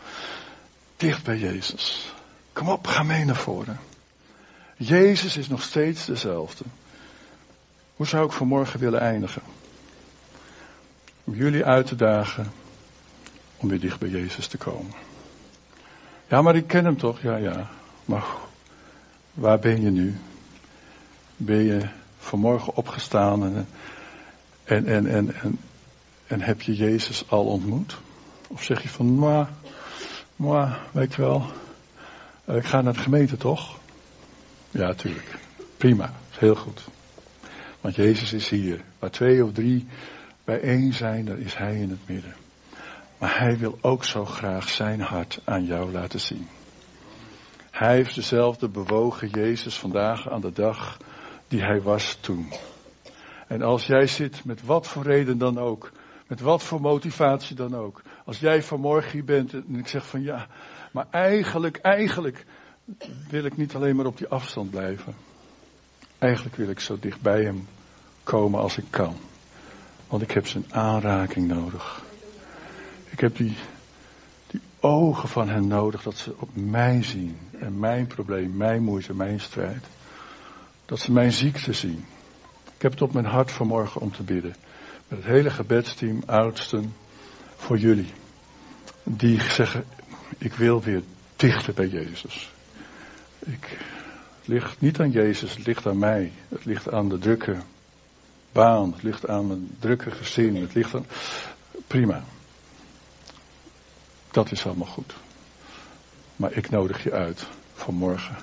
Dicht 0.97 1.23
bij 1.23 1.37
Jezus. 1.37 2.13
Kom 2.53 2.69
op, 2.69 2.87
ga 2.87 3.03
mee 3.03 3.25
naar 3.25 3.35
voren. 3.35 3.79
Jezus 4.77 5.37
is 5.37 5.47
nog 5.47 5.61
steeds 5.61 6.05
dezelfde. 6.05 6.63
Hoe 7.95 8.07
zou 8.07 8.25
ik 8.25 8.31
vanmorgen 8.31 8.79
willen 8.79 8.99
eindigen? 8.99 9.41
Om 11.23 11.35
jullie 11.35 11.65
uit 11.65 11.87
te 11.87 11.95
dagen 11.95 12.51
om 13.57 13.69
weer 13.69 13.79
dicht 13.79 13.99
bij 13.99 14.09
Jezus 14.09 14.47
te 14.47 14.57
komen. 14.57 15.04
Ja, 16.27 16.41
maar 16.41 16.55
ik 16.55 16.67
ken 16.67 16.85
hem 16.85 16.97
toch? 16.97 17.21
Ja, 17.21 17.35
ja. 17.35 17.69
Maar 18.05 18.25
waar 19.33 19.59
ben 19.59 19.81
je 19.81 19.89
nu? 19.89 20.15
Ben 21.37 21.63
je 21.63 21.87
vanmorgen 22.17 22.75
opgestaan 22.75 23.43
en, 23.43 23.67
en, 24.63 24.85
en, 24.85 25.07
en, 25.07 25.59
en, 26.27 26.41
heb 26.41 26.61
je 26.61 26.75
Jezus 26.75 27.29
al 27.29 27.45
ontmoet? 27.45 27.97
Of 28.47 28.63
zeg 28.63 28.81
je 28.81 28.89
van, 28.89 29.15
maar, 29.15 29.49
maar, 30.35 30.79
weet 30.91 31.13
je 31.13 31.21
wel, 31.21 31.45
ik 32.45 32.65
ga 32.65 32.81
naar 32.81 32.93
de 32.93 32.99
gemeente 32.99 33.37
toch? 33.37 33.77
Ja, 34.71 34.93
tuurlijk. 34.93 35.37
Prima. 35.77 36.13
Heel 36.29 36.55
goed. 36.55 36.81
Want 37.81 37.95
Jezus 37.95 38.33
is 38.33 38.49
hier. 38.49 38.81
Waar 38.99 39.09
twee 39.09 39.43
of 39.43 39.51
drie 39.51 39.87
bijeen 40.43 40.93
zijn, 40.93 41.25
dan 41.25 41.37
is 41.37 41.55
Hij 41.55 41.79
in 41.79 41.89
het 41.89 41.99
midden. 42.05 42.35
Maar 43.17 43.39
Hij 43.39 43.57
wil 43.57 43.77
ook 43.81 44.03
zo 44.03 44.25
graag 44.25 44.69
zijn 44.69 45.01
hart 45.01 45.41
aan 45.43 45.65
jou 45.65 45.91
laten 45.91 46.19
zien. 46.19 46.47
Hij 47.71 47.95
heeft 47.95 48.15
dezelfde 48.15 48.69
bewogen 48.69 49.29
Jezus 49.29 49.77
vandaag 49.77 50.29
aan 50.29 50.41
de 50.41 50.51
dag 50.51 50.97
die 51.47 51.61
Hij 51.61 51.81
was 51.81 52.17
toen. 52.21 52.53
En 53.47 53.61
als 53.61 53.85
jij 53.85 54.07
zit 54.07 54.45
met 54.45 54.65
wat 54.65 54.87
voor 54.87 55.03
reden 55.03 55.37
dan 55.37 55.57
ook, 55.59 55.91
met 56.27 56.39
wat 56.39 56.63
voor 56.63 56.81
motivatie 56.81 57.55
dan 57.55 57.75
ook. 57.75 58.01
Als 58.25 58.39
jij 58.39 58.63
vanmorgen 58.63 59.11
hier 59.11 59.23
bent 59.23 59.53
en 59.53 59.75
ik 59.75 59.87
zeg 59.87 60.07
van 60.07 60.21
ja, 60.21 60.47
maar 60.91 61.07
eigenlijk, 61.11 61.77
eigenlijk 61.77 62.45
wil 63.29 63.43
ik 63.43 63.57
niet 63.57 63.75
alleen 63.75 63.95
maar 63.95 64.05
op 64.05 64.17
die 64.17 64.27
afstand 64.27 64.69
blijven. 64.69 65.15
Eigenlijk 66.17 66.55
wil 66.55 66.69
ik 66.69 66.79
zo 66.79 66.99
dicht 66.99 67.21
bij 67.21 67.43
hem 67.43 67.67
komen 68.23 68.59
als 68.59 68.77
ik 68.77 68.85
kan. 68.89 69.15
Want 70.07 70.21
ik 70.21 70.31
heb 70.31 70.47
zijn 70.47 70.65
aanraking 70.73 71.47
nodig. 71.47 72.04
Ik 73.15 73.21
heb 73.21 73.35
die, 73.35 73.55
die 74.47 74.61
ogen 74.79 75.29
van 75.29 75.49
hen 75.49 75.67
nodig 75.67 76.03
dat 76.03 76.17
ze 76.17 76.33
op 76.39 76.49
mij 76.53 77.03
zien. 77.03 77.37
En 77.59 77.79
mijn 77.79 78.07
probleem, 78.07 78.57
mijn 78.57 78.83
moeite, 78.83 79.13
mijn 79.13 79.39
strijd. 79.39 79.85
Dat 80.85 80.99
ze 80.99 81.11
mijn 81.11 81.31
ziekte 81.31 81.73
zien. 81.73 82.05
Ik 82.75 82.81
heb 82.81 82.91
het 82.91 83.01
op 83.01 83.13
mijn 83.13 83.25
hart 83.25 83.51
vanmorgen 83.51 84.01
om 84.01 84.11
te 84.11 84.23
bidden. 84.23 84.55
Met 85.07 85.19
het 85.19 85.27
hele 85.27 85.49
gebedsteam, 85.49 86.23
oudsten, 86.25 86.93
voor 87.55 87.77
jullie. 87.77 88.11
Die 89.03 89.41
zeggen, 89.41 89.85
ik 90.37 90.53
wil 90.53 90.81
weer 90.81 91.01
dichter 91.35 91.73
bij 91.73 91.87
Jezus. 91.87 92.51
Ik, 93.39 93.77
het 94.39 94.47
ligt 94.47 94.81
niet 94.81 94.99
aan 94.99 95.11
Jezus, 95.11 95.55
het 95.55 95.65
ligt 95.65 95.87
aan 95.87 95.97
mij. 95.97 96.31
Het 96.49 96.65
ligt 96.65 96.91
aan 96.91 97.09
de 97.09 97.17
drukke 97.17 97.57
baan, 98.51 98.91
het 98.91 99.03
ligt 99.03 99.27
aan 99.27 99.47
mijn 99.47 99.75
drukke 99.79 100.11
gezin, 100.11 100.55
het 100.55 100.73
ligt 100.73 100.95
aan... 100.95 101.05
Prima. 101.87 102.23
Dat 104.35 104.51
is 104.51 104.65
allemaal 104.65 104.87
goed. 104.87 105.13
Maar 106.35 106.51
ik 106.51 106.69
nodig 106.69 107.03
je 107.03 107.11
uit 107.11 107.47
vanmorgen. 107.73 108.35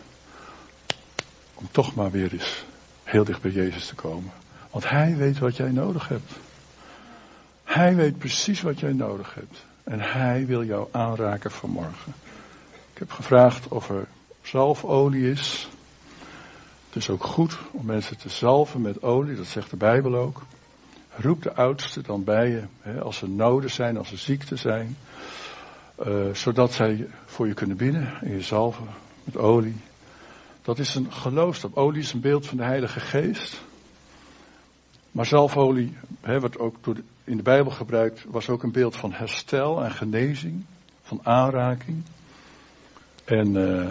Om 1.54 1.68
toch 1.70 1.94
maar 1.94 2.10
weer 2.10 2.32
eens 2.32 2.64
heel 3.02 3.24
dicht 3.24 3.40
bij 3.40 3.50
Jezus 3.50 3.86
te 3.86 3.94
komen. 3.94 4.32
Want 4.70 4.88
Hij 4.88 5.16
weet 5.16 5.38
wat 5.38 5.56
jij 5.56 5.70
nodig 5.70 6.08
hebt. 6.08 6.32
Hij 7.64 7.94
weet 7.94 8.18
precies 8.18 8.60
wat 8.60 8.80
jij 8.80 8.92
nodig 8.92 9.34
hebt. 9.34 9.64
En 9.84 10.00
Hij 10.00 10.46
wil 10.46 10.64
jou 10.64 10.88
aanraken 10.90 11.50
vanmorgen. 11.50 12.14
Ik 12.92 12.98
heb 12.98 13.10
gevraagd 13.10 13.68
of 13.68 13.88
er 13.88 14.06
zalfolie 14.42 15.30
is. 15.30 15.68
Het 16.86 16.96
is 16.96 17.10
ook 17.10 17.24
goed 17.24 17.58
om 17.70 17.84
mensen 17.84 18.18
te 18.18 18.28
zalven 18.28 18.80
met 18.80 19.02
olie, 19.02 19.36
dat 19.36 19.46
zegt 19.46 19.70
de 19.70 19.76
Bijbel 19.76 20.14
ook. 20.14 20.42
Roep 21.16 21.42
de 21.42 21.54
oudsten 21.54 22.02
dan 22.02 22.24
bij 22.24 22.48
je, 22.48 22.62
hè, 22.80 23.00
als 23.00 23.22
er 23.22 23.28
noden 23.28 23.70
zijn, 23.70 23.96
als 23.96 24.10
er 24.12 24.18
ziekten 24.18 24.58
zijn. 24.58 24.96
Uh, 26.06 26.34
zodat 26.34 26.72
zij 26.72 27.08
voor 27.24 27.46
je 27.46 27.54
kunnen 27.54 27.76
bidden 27.76 28.12
en 28.20 28.30
je 28.30 28.42
zalven 28.42 28.86
met 29.24 29.36
olie. 29.36 29.76
Dat 30.62 30.78
is 30.78 30.94
een 30.94 31.12
geloofstap. 31.12 31.76
Olie 31.76 32.00
is 32.00 32.12
een 32.12 32.20
beeld 32.20 32.46
van 32.46 32.56
de 32.56 32.62
Heilige 32.62 33.00
Geest. 33.00 33.62
Maar 35.10 35.26
zalfolie, 35.26 35.96
hè, 36.20 36.40
wat 36.40 36.58
ook 36.58 36.76
door 36.80 36.96
in 37.24 37.36
de 37.36 37.42
Bijbel 37.42 37.70
gebruikt, 37.70 38.24
was 38.28 38.48
ook 38.48 38.62
een 38.62 38.72
beeld 38.72 38.96
van 38.96 39.12
herstel 39.12 39.84
en 39.84 39.90
genezing, 39.90 40.64
van 41.02 41.20
aanraking. 41.22 42.02
En 43.24 43.54
uh, 43.54 43.88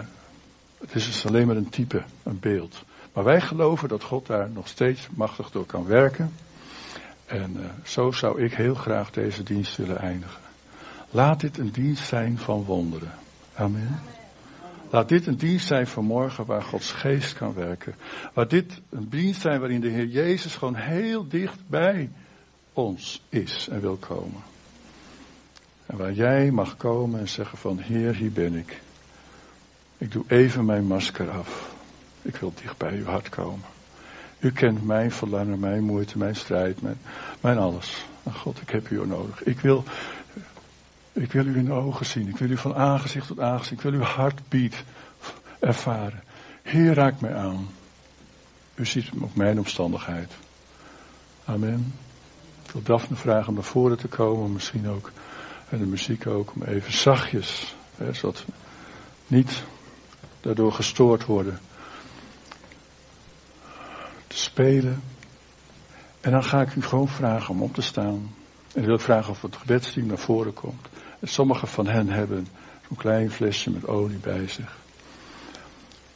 het 0.78 0.94
is 0.94 1.06
dus 1.06 1.26
alleen 1.26 1.46
maar 1.46 1.56
een 1.56 1.68
type, 1.68 2.02
een 2.22 2.38
beeld. 2.40 2.84
Maar 3.12 3.24
wij 3.24 3.40
geloven 3.40 3.88
dat 3.88 4.02
God 4.02 4.26
daar 4.26 4.50
nog 4.50 4.68
steeds 4.68 5.08
machtig 5.14 5.50
door 5.50 5.66
kan 5.66 5.86
werken. 5.86 6.32
En 7.26 7.56
uh, 7.56 7.64
zo 7.84 8.10
zou 8.10 8.42
ik 8.42 8.54
heel 8.54 8.74
graag 8.74 9.10
deze 9.10 9.42
dienst 9.42 9.76
willen 9.76 9.98
eindigen. 9.98 10.41
Laat 11.14 11.40
dit 11.40 11.58
een 11.58 11.70
dienst 11.70 12.06
zijn 12.08 12.38
van 12.38 12.64
wonderen. 12.64 13.12
Amen. 13.54 14.00
Laat 14.90 15.08
dit 15.08 15.26
een 15.26 15.36
dienst 15.36 15.66
zijn 15.66 15.86
van 15.86 16.04
morgen 16.04 16.46
waar 16.46 16.62
Gods 16.62 16.92
geest 16.92 17.32
kan 17.32 17.54
werken. 17.54 17.94
Waar 18.34 18.48
dit 18.48 18.80
een 18.90 19.08
dienst 19.08 19.40
zijn 19.40 19.60
waarin 19.60 19.80
de 19.80 19.88
Heer 19.88 20.06
Jezus 20.06 20.54
gewoon 20.54 20.74
heel 20.74 21.28
dicht 21.28 21.58
bij 21.68 22.10
ons 22.72 23.22
is 23.28 23.68
en 23.70 23.80
wil 23.80 23.96
komen. 23.96 24.40
En 25.86 25.96
waar 25.96 26.12
jij 26.12 26.50
mag 26.50 26.76
komen 26.76 27.20
en 27.20 27.28
zeggen 27.28 27.58
van 27.58 27.78
Heer, 27.78 28.14
hier 28.14 28.32
ben 28.32 28.54
ik. 28.54 28.80
Ik 29.98 30.12
doe 30.12 30.24
even 30.28 30.64
mijn 30.64 30.86
masker 30.86 31.30
af. 31.30 31.74
Ik 32.22 32.36
wil 32.36 32.52
dicht 32.62 32.76
bij 32.76 32.96
uw 32.96 33.04
hart 33.04 33.28
komen. 33.28 33.64
U 34.38 34.52
kent 34.52 34.84
mijn 34.84 35.10
verlangen, 35.10 35.58
mijn 35.58 35.84
moeite, 35.84 36.18
mijn 36.18 36.36
strijd, 36.36 36.82
mijn, 36.82 36.98
mijn 37.40 37.58
alles. 37.58 38.04
God, 38.32 38.60
ik 38.60 38.70
heb 38.70 38.90
u 38.90 39.06
nodig. 39.06 39.42
Ik 39.42 39.60
wil, 39.60 39.84
ik 41.12 41.32
wil 41.32 41.46
u 41.46 41.56
in 41.56 41.64
de 41.64 41.72
ogen 41.72 42.06
zien. 42.06 42.28
Ik 42.28 42.36
wil 42.36 42.50
u 42.50 42.56
van 42.56 42.74
aangezicht 42.74 43.26
tot 43.26 43.40
aangezicht. 43.40 43.72
Ik 43.72 43.80
wil 43.80 43.92
uw 43.92 44.06
hartbeat 44.06 44.74
ervaren. 45.60 46.22
Heer, 46.62 46.94
raak 46.94 47.20
mij 47.20 47.34
aan. 47.34 47.68
U 48.74 48.86
ziet 48.86 49.10
op 49.20 49.34
mijn 49.34 49.58
omstandigheid. 49.58 50.32
Amen. 51.44 51.94
Ik 52.64 52.70
wil 52.70 52.82
Daphne 52.82 53.16
vragen 53.16 53.48
om 53.48 53.54
naar 53.54 53.64
voren 53.64 53.98
te 53.98 54.08
komen. 54.08 54.52
Misschien 54.52 54.88
ook. 54.88 55.10
En 55.68 55.78
de 55.78 55.86
muziek 55.86 56.26
ook. 56.26 56.54
Om 56.54 56.62
even 56.62 56.92
zachtjes. 56.92 57.74
Hè, 57.96 58.12
zodat 58.12 58.44
we 58.44 58.52
niet 59.26 59.62
daardoor 60.40 60.72
gestoord 60.72 61.24
worden. 61.24 61.58
Te 64.26 64.36
spelen. 64.36 65.02
En 66.20 66.30
dan 66.30 66.44
ga 66.44 66.60
ik 66.60 66.74
u 66.74 66.82
gewoon 66.82 67.08
vragen 67.08 67.54
om 67.54 67.62
op 67.62 67.74
te 67.74 67.82
staan. 67.82 68.34
En 68.74 68.80
ik 68.80 68.86
wil 68.86 68.98
vragen 68.98 69.30
of 69.30 69.42
het 69.42 69.56
gebedsteam 69.56 70.06
naar 70.06 70.18
voren 70.18 70.54
komt. 70.54 70.88
En 71.22 71.28
sommigen 71.28 71.68
van 71.68 71.86
hen 71.86 72.08
hebben 72.08 72.46
zo'n 72.88 72.96
klein 72.96 73.30
flesje 73.30 73.70
met 73.70 73.86
olie 73.86 74.18
bij 74.18 74.48
zich. 74.48 74.76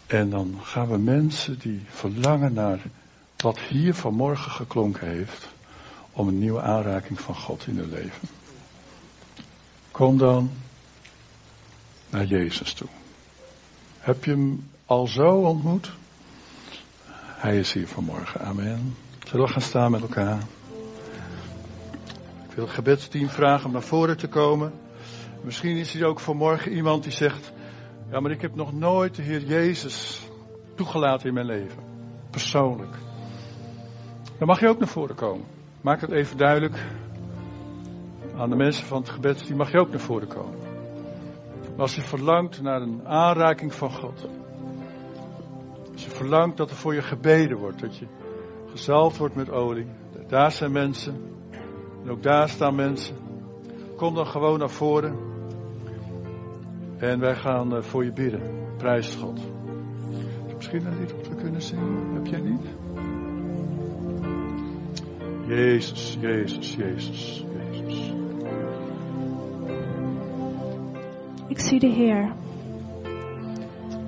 En 0.07 0.31
dan 0.31 0.59
gaan 0.63 0.89
we 0.89 0.99
mensen 0.99 1.59
die 1.59 1.83
verlangen 1.89 2.53
naar 2.53 2.81
wat 3.37 3.59
hier 3.59 3.95
vanmorgen 3.95 4.51
geklonken 4.51 5.09
heeft, 5.09 5.49
om 6.13 6.29
een 6.29 6.39
nieuwe 6.39 6.61
aanraking 6.61 7.21
van 7.21 7.35
God 7.35 7.67
in 7.67 7.77
hun 7.77 7.91
leven. 7.91 8.29
Kom 9.91 10.19
dan 10.19 10.51
naar 12.11 12.25
Jezus 12.25 12.73
toe. 12.73 12.89
Heb 13.99 14.25
je 14.25 14.31
hem 14.31 14.71
al 14.87 15.07
zo 15.07 15.29
ontmoet? 15.29 15.91
Hij 17.25 17.59
is 17.59 17.73
hier 17.73 17.89
vanmorgen. 17.89 18.41
Amen. 18.41 18.97
Zullen 19.27 19.47
we 19.47 19.53
gaan 19.53 19.63
staan 19.63 19.91
met 19.91 20.01
elkaar? 20.01 20.39
Ik 22.49 22.55
wil 22.55 22.65
het 22.65 22.75
gebedsteam 22.75 23.29
vragen 23.29 23.67
om 23.67 23.73
naar 23.73 23.83
voren 23.83 24.17
te 24.17 24.29
komen. 24.29 24.73
Misschien 25.47 25.77
is 25.77 25.95
er 25.95 26.07
ook 26.07 26.21
vanmorgen 26.21 26.73
iemand 26.73 27.03
die 27.03 27.13
zegt: 27.13 27.53
Ja, 28.11 28.21
maar 28.21 28.31
ik 28.31 28.41
heb 28.41 28.55
nog 28.55 28.73
nooit 28.73 29.15
de 29.15 29.23
Heer 29.23 29.43
Jezus 29.43 30.29
toegelaten 30.75 31.29
in 31.29 31.35
mijn 31.35 31.47
leven. 31.47 31.83
Persoonlijk. 32.31 32.97
Dan 34.39 34.47
mag 34.47 34.61
je 34.61 34.69
ook 34.69 34.79
naar 34.79 34.89
voren 34.89 35.15
komen. 35.15 35.47
Maak 35.81 36.01
het 36.01 36.13
even 36.13 36.37
duidelijk 36.37 36.85
aan 38.37 38.51
de 38.51 38.57
mensen 38.57 38.87
van 38.87 38.99
het 38.99 39.09
gebed. 39.09 39.47
Die 39.47 39.57
mag 39.57 39.73
je 39.73 39.79
ook 39.79 39.91
naar 39.91 40.01
voren 40.01 40.29
komen. 40.29 40.59
als 41.77 41.95
je 41.95 42.03
verlangt 42.03 42.63
naar 42.63 42.83
een 42.83 43.07
aanraking 43.07 43.75
van 43.75 43.91
God. 43.91 44.29
Als 45.93 46.05
je 46.05 46.11
verlangt 46.11 46.57
dat 46.57 46.71
er 46.71 46.77
voor 46.77 46.95
je 46.95 47.03
gebeden 47.03 47.59
wordt. 47.59 47.81
Dat 47.81 47.97
je 47.97 48.07
gezalfd 48.71 49.17
wordt 49.17 49.35
met 49.35 49.51
olie. 49.51 49.87
Daar 50.29 50.53
zijn 50.53 50.73
mensen. 50.73 51.15
En 52.03 52.11
ook 52.11 52.23
daar 52.23 52.49
staan 52.49 52.75
mensen. 52.75 53.17
Kom 53.97 54.15
dan 54.15 54.27
gewoon 54.27 54.59
naar 54.59 54.71
voren. 54.71 55.26
En 56.99 57.21
wij 57.21 57.35
gaan 57.35 57.77
eh, 57.77 57.83
voor 57.83 58.05
je 58.05 58.13
bidden. 58.13 58.41
Prijs 58.77 59.15
God. 59.15 59.41
Misschien 60.57 60.87
een 60.87 60.99
lied 60.99 61.13
wat 61.13 61.29
we 61.29 61.35
kunnen 61.35 61.63
zingen. 61.63 62.15
Heb 62.15 62.27
jij 62.27 62.41
niet? 62.41 62.67
Jezus, 65.47 66.17
Jezus, 66.21 66.75
Jezus, 66.75 67.45
Jezus. 67.53 68.15
Ik 71.49 71.59
zie 71.59 71.81
de 71.81 71.87
Heer. 71.87 72.33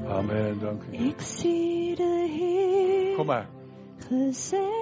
Amen, 0.09 0.59
dank 0.61 0.83
u. 0.91 0.97
Ik 0.97 1.21
zie 1.21 1.97
de 1.97 2.27
Heer. 2.37 3.17
Kom 3.17 3.27
maar. 3.27 3.49
Gezeten 3.99 4.79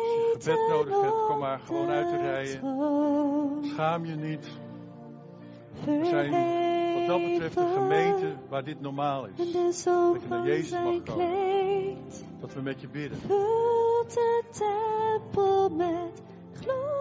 gebed 0.46 0.68
nodig 0.68 1.00
hebt, 1.00 1.26
kom 1.26 1.38
maar 1.38 1.60
gewoon 1.64 1.88
uit 1.88 2.10
de 2.10 2.16
rijen. 2.16 2.60
Schaam 3.64 4.04
je 4.04 4.14
niet. 4.14 4.48
We 5.84 6.04
zijn 6.04 6.32
wat 7.06 7.20
dat 7.20 7.30
betreft 7.30 7.56
een 7.56 7.72
gemeente 7.72 8.34
waar 8.48 8.64
dit 8.64 8.80
normaal 8.80 9.26
is. 9.26 9.52
de 9.52 9.72
zon 9.72 10.12
Dat 10.12 10.22
je 10.22 10.28
naar 10.28 10.46
Jezus 10.46 10.70
mag 10.70 11.02
komen. 11.02 11.96
Dat 12.40 12.54
we 12.54 12.60
met 12.60 12.80
je 12.80 12.88
bidden. 12.88 13.18
vult 13.18 14.14
de 14.14 14.42
tempel 14.50 15.68
met 15.68 16.22
glorie. 16.52 16.95